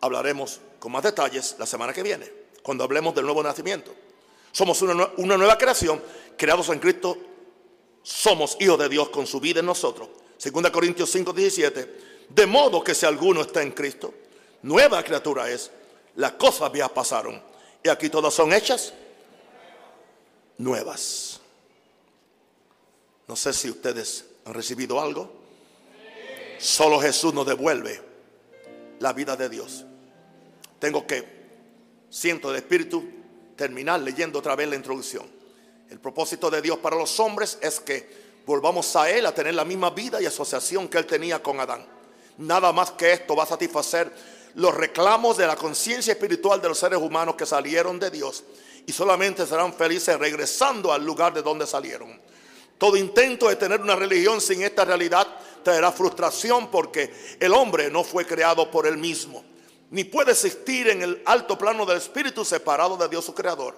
hablaremos 0.00 0.60
con 0.78 0.92
más 0.92 1.02
detalles 1.02 1.56
la 1.58 1.66
semana 1.66 1.92
que 1.92 2.02
viene, 2.02 2.30
cuando 2.62 2.84
hablemos 2.84 3.14
del 3.14 3.24
nuevo 3.24 3.42
nacimiento. 3.42 3.94
Somos 4.52 4.82
una, 4.82 5.10
una 5.16 5.36
nueva 5.36 5.56
creación, 5.56 6.02
creados 6.36 6.68
en 6.70 6.78
Cristo. 6.78 7.16
Somos 8.02 8.56
hijos 8.60 8.78
de 8.78 8.88
Dios 8.88 9.10
con 9.10 9.26
su 9.26 9.40
vida 9.40 9.60
en 9.60 9.66
nosotros. 9.66 10.08
2 10.42 10.70
Corintios 10.70 11.10
5, 11.10 11.32
17 11.32 12.10
de 12.30 12.46
modo 12.46 12.82
que 12.82 12.94
si 12.94 13.06
alguno 13.06 13.42
está 13.42 13.60
en 13.60 13.72
Cristo, 13.72 14.14
nueva 14.62 15.02
criatura 15.02 15.50
es. 15.50 15.70
Las 16.16 16.32
cosas 16.32 16.70
viejas 16.70 16.92
pasaron. 16.92 17.42
Y 17.82 17.88
aquí 17.88 18.08
todas 18.08 18.32
son 18.32 18.52
hechas 18.52 18.92
nuevas. 20.58 21.40
No 23.26 23.36
sé 23.36 23.52
si 23.52 23.70
ustedes 23.70 24.24
han 24.44 24.54
recibido 24.54 25.00
algo. 25.00 25.32
Solo 26.58 27.00
Jesús 27.00 27.34
nos 27.34 27.46
devuelve 27.46 28.00
la 29.00 29.12
vida 29.12 29.36
de 29.36 29.48
Dios. 29.48 29.84
Tengo 30.80 31.06
que, 31.06 31.24
siento 32.08 32.50
de 32.50 32.58
espíritu, 32.58 33.04
terminar 33.54 34.00
leyendo 34.00 34.40
otra 34.40 34.56
vez 34.56 34.68
la 34.68 34.76
introducción. 34.76 35.26
El 35.88 36.00
propósito 36.00 36.50
de 36.50 36.62
Dios 36.62 36.78
para 36.78 36.96
los 36.96 37.20
hombres 37.20 37.58
es 37.60 37.78
que 37.78 38.08
volvamos 38.46 38.96
a 38.96 39.10
Él 39.10 39.26
a 39.26 39.34
tener 39.34 39.54
la 39.54 39.64
misma 39.64 39.90
vida 39.90 40.20
y 40.20 40.26
asociación 40.26 40.88
que 40.88 40.98
Él 40.98 41.06
tenía 41.06 41.42
con 41.42 41.60
Adán. 41.60 41.86
Nada 42.38 42.72
más 42.72 42.92
que 42.92 43.12
esto 43.12 43.36
va 43.36 43.44
a 43.44 43.46
satisfacer 43.46 44.10
los 44.54 44.74
reclamos 44.74 45.36
de 45.36 45.46
la 45.46 45.56
conciencia 45.56 46.12
espiritual 46.12 46.60
de 46.60 46.68
los 46.68 46.78
seres 46.78 46.98
humanos 46.98 47.36
que 47.36 47.46
salieron 47.46 47.98
de 48.00 48.10
Dios 48.10 48.42
y 48.86 48.92
solamente 48.92 49.46
serán 49.46 49.74
felices 49.74 50.18
regresando 50.18 50.92
al 50.92 51.04
lugar 51.04 51.34
de 51.34 51.42
donde 51.42 51.66
salieron. 51.66 52.18
Todo 52.78 52.96
intento 52.96 53.48
de 53.48 53.56
tener 53.56 53.80
una 53.80 53.94
religión 53.94 54.40
sin 54.40 54.62
esta 54.62 54.86
realidad 54.86 55.26
traerá 55.62 55.92
frustración 55.92 56.70
porque 56.70 57.12
el 57.38 57.52
hombre 57.52 57.90
no 57.90 58.02
fue 58.02 58.26
creado 58.26 58.70
por 58.70 58.86
él 58.86 58.96
mismo, 58.96 59.44
ni 59.90 60.04
puede 60.04 60.32
existir 60.32 60.88
en 60.88 61.02
el 61.02 61.22
alto 61.24 61.58
plano 61.58 61.84
del 61.84 61.98
espíritu 61.98 62.44
separado 62.44 62.96
de 62.96 63.08
Dios 63.08 63.24
su 63.24 63.34
creador. 63.34 63.76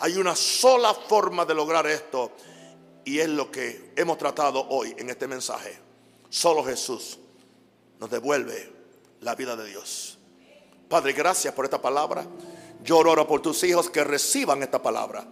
Hay 0.00 0.16
una 0.16 0.34
sola 0.34 0.92
forma 0.92 1.44
de 1.44 1.54
lograr 1.54 1.86
esto 1.86 2.32
y 3.04 3.20
es 3.20 3.28
lo 3.28 3.50
que 3.50 3.92
hemos 3.96 4.18
tratado 4.18 4.66
hoy 4.68 4.94
en 4.98 5.10
este 5.10 5.28
mensaje. 5.28 5.78
Solo 6.28 6.64
Jesús 6.64 7.18
nos 8.00 8.10
devuelve 8.10 8.72
la 9.20 9.34
vida 9.36 9.54
de 9.54 9.68
Dios. 9.68 10.18
Padre, 10.88 11.12
gracias 11.12 11.54
por 11.54 11.64
esta 11.64 11.80
palabra. 11.80 12.26
Yo 12.82 12.98
oro 12.98 13.26
por 13.26 13.40
tus 13.40 13.62
hijos 13.62 13.88
que 13.88 14.02
reciban 14.02 14.62
esta 14.62 14.82
palabra. 14.82 15.24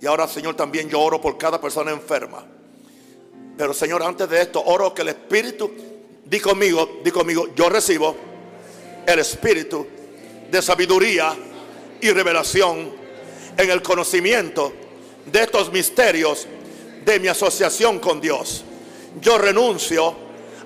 Y 0.00 0.06
ahora, 0.06 0.26
Señor, 0.26 0.56
también 0.56 0.88
yo 0.88 1.00
oro 1.00 1.20
por 1.20 1.36
cada 1.36 1.60
persona 1.60 1.90
enferma. 1.90 2.46
Pero, 3.58 3.74
Señor, 3.74 4.02
antes 4.02 4.28
de 4.30 4.40
esto, 4.40 4.62
oro 4.64 4.94
que 4.94 5.02
el 5.02 5.08
Espíritu, 5.08 5.70
di 6.24 6.40
conmigo, 6.40 7.00
di 7.04 7.10
conmigo, 7.10 7.54
yo 7.54 7.68
recibo 7.68 8.29
el 9.06 9.18
Espíritu 9.18 9.86
de 10.50 10.62
sabiduría 10.62 11.34
y 12.00 12.10
revelación 12.10 12.92
en 13.56 13.70
el 13.70 13.82
conocimiento 13.82 14.72
de 15.26 15.42
estos 15.42 15.70
misterios 15.72 16.46
de 17.04 17.20
mi 17.20 17.28
asociación 17.28 17.98
con 17.98 18.20
Dios. 18.20 18.64
Yo 19.20 19.38
renuncio 19.38 20.14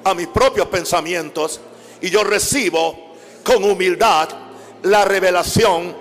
a 0.05 0.15
mis 0.15 0.29
propios 0.29 0.69
pensamientos 0.69 1.61
y 2.01 2.11
yo 2.11 2.25
recibo 2.25 3.15
con 3.43 3.65
humildad 3.65 4.29
la 4.83 5.05
revelación 5.05 5.97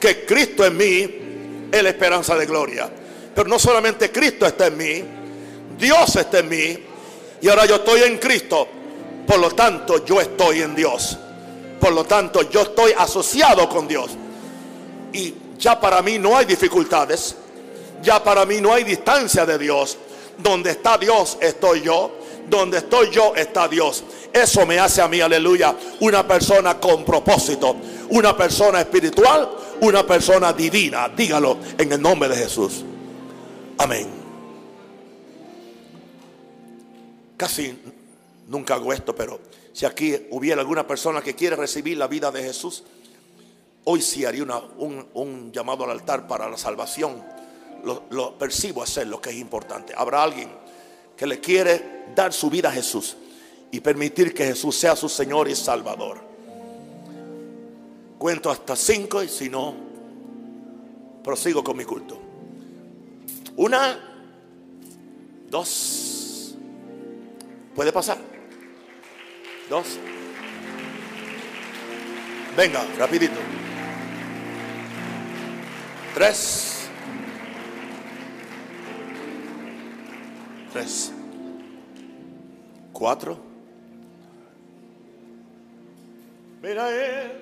que 0.00 0.24
Cristo 0.24 0.64
en 0.64 0.76
mí 0.76 1.68
es 1.70 1.82
la 1.82 1.88
esperanza 1.88 2.36
de 2.36 2.46
gloria. 2.46 2.90
Pero 3.34 3.48
no 3.48 3.58
solamente 3.58 4.10
Cristo 4.10 4.46
está 4.46 4.66
en 4.66 4.76
mí, 4.76 5.04
Dios 5.78 6.16
está 6.16 6.40
en 6.40 6.48
mí 6.48 6.78
y 7.40 7.48
ahora 7.48 7.66
yo 7.66 7.76
estoy 7.76 8.02
en 8.02 8.18
Cristo. 8.18 8.68
Por 9.26 9.38
lo 9.38 9.50
tanto, 9.52 10.04
yo 10.04 10.20
estoy 10.20 10.62
en 10.62 10.74
Dios. 10.74 11.18
Por 11.82 11.94
lo 11.94 12.04
tanto, 12.04 12.48
yo 12.48 12.60
estoy 12.60 12.92
asociado 12.96 13.68
con 13.68 13.88
Dios. 13.88 14.12
Y 15.12 15.34
ya 15.58 15.80
para 15.80 16.00
mí 16.00 16.16
no 16.16 16.36
hay 16.36 16.46
dificultades. 16.46 17.34
Ya 18.00 18.22
para 18.22 18.46
mí 18.46 18.60
no 18.60 18.72
hay 18.72 18.84
distancia 18.84 19.44
de 19.44 19.58
Dios. 19.58 19.98
Donde 20.38 20.70
está 20.70 20.96
Dios, 20.96 21.38
estoy 21.40 21.82
yo. 21.82 22.12
Donde 22.48 22.78
estoy 22.78 23.10
yo 23.10 23.34
está 23.34 23.66
Dios. 23.66 24.04
Eso 24.32 24.64
me 24.64 24.78
hace 24.78 25.02
a 25.02 25.08
mí, 25.08 25.20
aleluya, 25.20 25.74
una 25.98 26.24
persona 26.24 26.78
con 26.78 27.04
propósito, 27.04 27.74
una 28.10 28.36
persona 28.36 28.80
espiritual, 28.80 29.50
una 29.80 30.06
persona 30.06 30.52
divina. 30.52 31.08
Dígalo 31.08 31.58
en 31.76 31.90
el 31.90 32.00
nombre 32.00 32.28
de 32.28 32.36
Jesús. 32.36 32.84
Amén. 33.78 34.06
Casi 37.36 37.76
nunca 38.46 38.74
hago 38.74 38.92
esto, 38.92 39.16
pero 39.16 39.40
si 39.72 39.86
aquí 39.86 40.14
hubiera 40.30 40.60
alguna 40.60 40.86
persona 40.86 41.22
que 41.22 41.34
quiere 41.34 41.56
recibir 41.56 41.96
la 41.96 42.06
vida 42.06 42.30
de 42.30 42.42
Jesús, 42.42 42.84
hoy 43.84 44.02
sí 44.02 44.24
haría 44.24 44.44
un, 44.44 45.50
llamado 45.52 45.84
al 45.84 45.90
altar 45.90 46.26
para 46.26 46.48
la 46.48 46.56
salvación. 46.56 47.22
Lo, 47.84 48.04
lo 48.10 48.38
percibo 48.38 48.82
hacer 48.82 49.06
lo 49.06 49.20
que 49.20 49.30
es 49.30 49.36
importante. 49.36 49.92
Habrá 49.96 50.22
alguien 50.22 50.50
que 51.16 51.26
le 51.26 51.40
quiere 51.40 52.04
dar 52.14 52.32
su 52.32 52.50
vida 52.50 52.68
a 52.68 52.72
Jesús 52.72 53.16
y 53.70 53.80
permitir 53.80 54.34
que 54.34 54.44
Jesús 54.44 54.76
sea 54.76 54.94
su 54.94 55.08
Señor 55.08 55.48
y 55.48 55.56
Salvador. 55.56 56.20
Cuento 58.18 58.50
hasta 58.50 58.76
cinco 58.76 59.22
y 59.22 59.28
si 59.28 59.48
no, 59.48 59.74
prosigo 61.24 61.64
con 61.64 61.76
mi 61.76 61.84
culto. 61.84 62.20
Una, 63.56 63.98
dos, 65.50 66.54
puede 67.74 67.92
pasar. 67.92 68.18
Dos. 69.72 69.98
Venga, 72.54 72.84
rapidito. 72.98 73.40
Tres. 76.12 76.90
Tres. 80.74 81.10
Cuatro. 82.92 83.38
Él. 86.62 87.41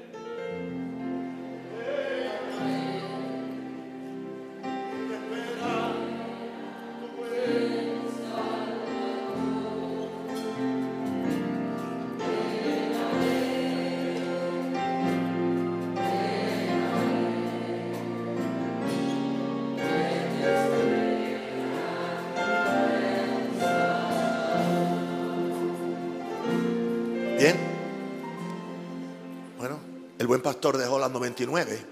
Pastor 30.61 30.77
dejó 30.77 30.99
las 30.99 31.11
99 31.11 31.87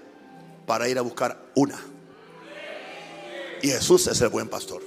para 0.67 0.87
ir 0.87 0.99
a 0.99 1.01
buscar 1.01 1.49
una. 1.55 1.83
Y 3.63 3.69
Jesús 3.69 4.05
es 4.05 4.21
el 4.21 4.29
buen 4.29 4.47
pastor. 4.47 4.83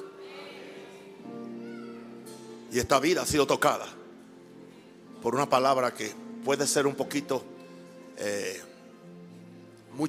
Y 2.70 2.78
esta 2.78 3.00
vida 3.00 3.22
ha 3.22 3.26
sido 3.26 3.44
tocada 3.44 3.86
por 5.20 5.34
una 5.34 5.50
palabra 5.50 5.92
que 5.92 6.12
puede 6.44 6.64
ser 6.68 6.86
un 6.86 6.94
poquito 6.94 7.42
eh, 8.18 8.62
muy 9.94 10.08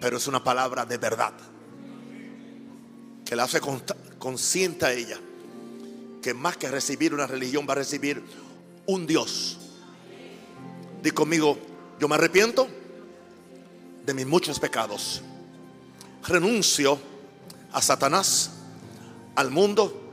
pero 0.00 0.16
es 0.16 0.26
una 0.26 0.42
palabra 0.42 0.84
de 0.84 0.98
verdad. 0.98 1.32
Que 3.24 3.36
la 3.36 3.44
hace 3.44 3.60
consciente 4.18 4.84
a 4.84 4.92
ella. 4.92 5.20
Que 6.20 6.34
más 6.34 6.56
que 6.56 6.68
recibir 6.68 7.14
una 7.14 7.28
religión 7.28 7.66
va 7.68 7.74
a 7.74 7.76
recibir 7.76 8.20
un 8.86 9.06
Dios. 9.06 9.58
Di 11.04 11.12
conmigo, 11.12 11.56
yo 12.04 12.08
me 12.08 12.16
arrepiento 12.16 12.68
de 14.04 14.12
mis 14.12 14.26
muchos 14.26 14.60
pecados. 14.60 15.22
Renuncio 16.28 16.98
a 17.72 17.80
Satanás, 17.80 18.50
al 19.34 19.50
mundo 19.50 20.12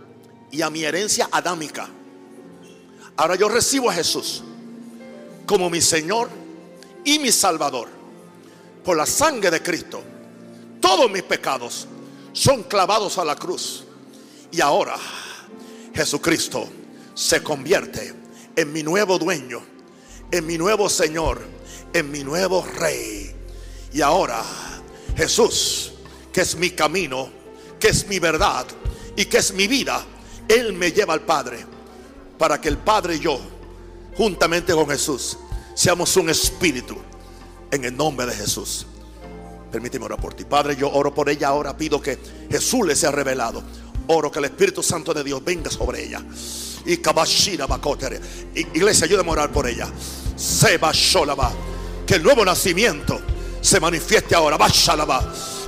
y 0.51 0.61
a 0.61 0.69
mi 0.69 0.85
herencia 0.85 1.27
adámica. 1.29 1.89
Ahora 3.17 3.35
yo 3.35 3.49
recibo 3.49 3.89
a 3.89 3.93
Jesús 3.93 4.41
como 5.45 5.69
mi 5.69 5.81
Señor 5.81 6.29
y 7.03 7.19
mi 7.19 7.29
Salvador. 7.29 7.89
Por 8.85 8.95
la 8.95 9.05
sangre 9.05 9.51
de 9.51 9.61
Cristo, 9.61 10.01
todos 10.79 11.11
mis 11.11 11.23
pecados 11.23 11.89
son 12.31 12.63
clavados 12.63 13.17
a 13.17 13.25
la 13.25 13.35
cruz. 13.35 13.83
Y 14.49 14.61
ahora 14.61 14.95
Jesucristo 15.93 16.69
se 17.13 17.43
convierte 17.43 18.13
en 18.55 18.71
mi 18.71 18.81
nuevo 18.81 19.19
dueño, 19.19 19.61
en 20.31 20.45
mi 20.45 20.57
nuevo 20.57 20.87
Señor, 20.87 21.59
en 21.93 22.11
mi 22.11 22.23
nuevo 22.23 22.65
Rey. 22.77 23.35
Y 23.93 24.01
ahora 24.01 24.43
Jesús, 25.15 25.93
que 26.31 26.41
es 26.41 26.55
mi 26.55 26.71
camino, 26.71 27.29
que 27.79 27.89
es 27.89 28.07
mi 28.07 28.19
verdad 28.19 28.65
y 29.15 29.25
que 29.25 29.37
es 29.37 29.53
mi 29.53 29.67
vida, 29.67 30.03
Él 30.47 30.73
me 30.73 30.91
lleva 30.91 31.13
al 31.13 31.21
Padre 31.21 31.65
para 32.37 32.59
que 32.59 32.69
el 32.69 32.77
Padre 32.77 33.15
y 33.15 33.19
yo, 33.19 33.39
juntamente 34.15 34.73
con 34.73 34.89
Jesús, 34.89 35.37
seamos 35.75 36.15
un 36.17 36.29
espíritu 36.29 36.97
en 37.71 37.85
el 37.85 37.95
nombre 37.95 38.25
de 38.25 38.33
Jesús. 38.33 38.85
Permíteme 39.71 40.05
orar 40.05 40.19
por 40.19 40.33
ti. 40.33 40.43
Padre, 40.43 40.75
yo 40.75 40.91
oro 40.91 41.13
por 41.13 41.29
ella 41.29 41.47
ahora. 41.47 41.77
Pido 41.77 42.01
que 42.01 42.17
Jesús 42.49 42.85
le 42.85 42.95
sea 42.95 43.11
revelado. 43.11 43.63
Oro 44.07 44.29
que 44.29 44.39
el 44.39 44.45
Espíritu 44.45 44.83
Santo 44.83 45.13
de 45.13 45.23
Dios 45.23 45.43
venga 45.43 45.71
sobre 45.71 46.03
ella. 46.03 46.21
Y. 46.85 46.93
Iglesia, 48.59 49.05
ayúdame 49.05 49.29
a 49.29 49.33
orar 49.33 49.51
por 49.51 49.67
ella. 49.67 49.87
Seba 50.35 50.91
Sholaba. 50.93 51.53
Que 52.12 52.18
el 52.18 52.24
nuevo 52.24 52.43
nacimiento 52.43 53.22
se 53.62 53.80
manifieste 53.80 54.36
ahora. 54.36 54.57
Bashalaba. 54.57 55.24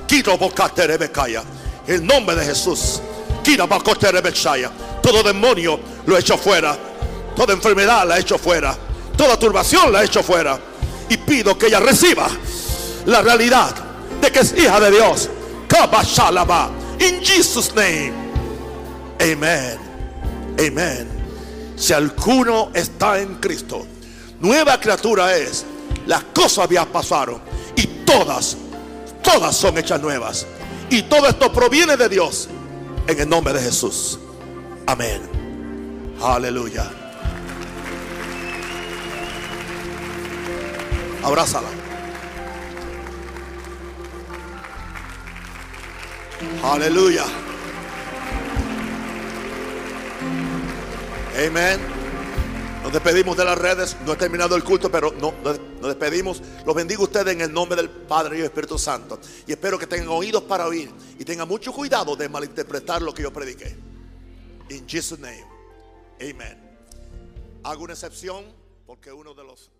Kiro 0.06 0.36
Bokatere 0.36 0.98
Bekaya. 0.98 1.42
En 1.86 1.94
el 1.94 2.06
nombre 2.06 2.36
de 2.36 2.44
Jesús. 2.44 3.00
Todo 5.02 5.22
demonio 5.22 5.80
lo 6.04 6.14
he 6.14 6.20
hecho 6.20 6.36
fuera. 6.36 6.76
Toda 7.34 7.54
enfermedad 7.54 8.06
la 8.06 8.18
he 8.18 8.20
hecho 8.20 8.36
fuera. 8.36 8.76
Toda 9.16 9.38
turbación 9.38 9.90
la 9.90 10.02
he 10.02 10.04
hecho 10.04 10.22
fuera. 10.22 10.60
Y 11.08 11.16
pido 11.16 11.56
que 11.56 11.68
ella 11.68 11.80
reciba 11.80 12.28
la 13.06 13.22
realidad 13.22 13.74
de 14.20 14.30
que 14.30 14.40
es 14.40 14.52
hija 14.54 14.78
de 14.80 14.90
Dios. 14.90 15.30
In 17.00 17.22
Jesus' 17.22 17.74
name. 17.74 18.12
Amen. 19.18 19.78
Amen. 20.58 21.08
Si 21.74 21.94
alguno 21.94 22.70
está 22.74 23.18
en 23.18 23.36
Cristo, 23.36 23.86
nueva 24.40 24.78
criatura 24.78 25.34
es. 25.38 25.64
Las 26.06 26.24
cosas 26.24 26.68
ya 26.68 26.84
pasaron. 26.84 27.40
Y 27.76 27.86
todas, 28.04 28.56
todas 29.22 29.56
son 29.56 29.78
hechas 29.78 30.00
nuevas. 30.00 30.46
Y 30.90 31.02
todo 31.02 31.26
esto 31.26 31.52
proviene 31.52 31.96
de 31.96 32.08
Dios. 32.08 32.48
En 33.06 33.20
el 33.20 33.28
nombre 33.28 33.52
de 33.52 33.60
Jesús. 33.60 34.18
Amén. 34.86 35.22
Aleluya. 36.22 36.90
Abrázala. 41.22 41.68
Aleluya. 46.62 47.24
Amén. 51.46 52.03
Despedimos 52.94 53.36
de 53.36 53.44
las 53.44 53.58
redes. 53.58 53.96
No 54.06 54.12
he 54.12 54.16
terminado 54.16 54.54
el 54.54 54.62
culto, 54.62 54.88
pero 54.88 55.10
no, 55.10 55.34
nos 55.42 55.88
despedimos. 55.88 56.40
Los 56.64 56.76
bendigo 56.76 57.02
a 57.02 57.06
ustedes 57.06 57.34
en 57.34 57.40
el 57.40 57.52
nombre 57.52 57.74
del 57.74 57.90
Padre 57.90 58.36
y 58.36 58.38
del 58.38 58.46
Espíritu 58.46 58.78
Santo. 58.78 59.18
Y 59.48 59.50
espero 59.50 59.76
que 59.76 59.88
tengan 59.88 60.10
oídos 60.10 60.44
para 60.44 60.68
oír 60.68 60.92
y 61.18 61.24
tengan 61.24 61.48
mucho 61.48 61.72
cuidado 61.72 62.14
de 62.14 62.28
malinterpretar 62.28 63.02
lo 63.02 63.12
que 63.12 63.24
yo 63.24 63.32
prediqué. 63.32 63.76
In 64.70 64.86
Jesus' 64.86 65.18
name. 65.18 65.44
Amen. 66.22 66.56
Hago 67.64 67.82
una 67.82 67.94
excepción 67.94 68.44
porque 68.86 69.10
uno 69.12 69.34
de 69.34 69.42
los 69.42 69.72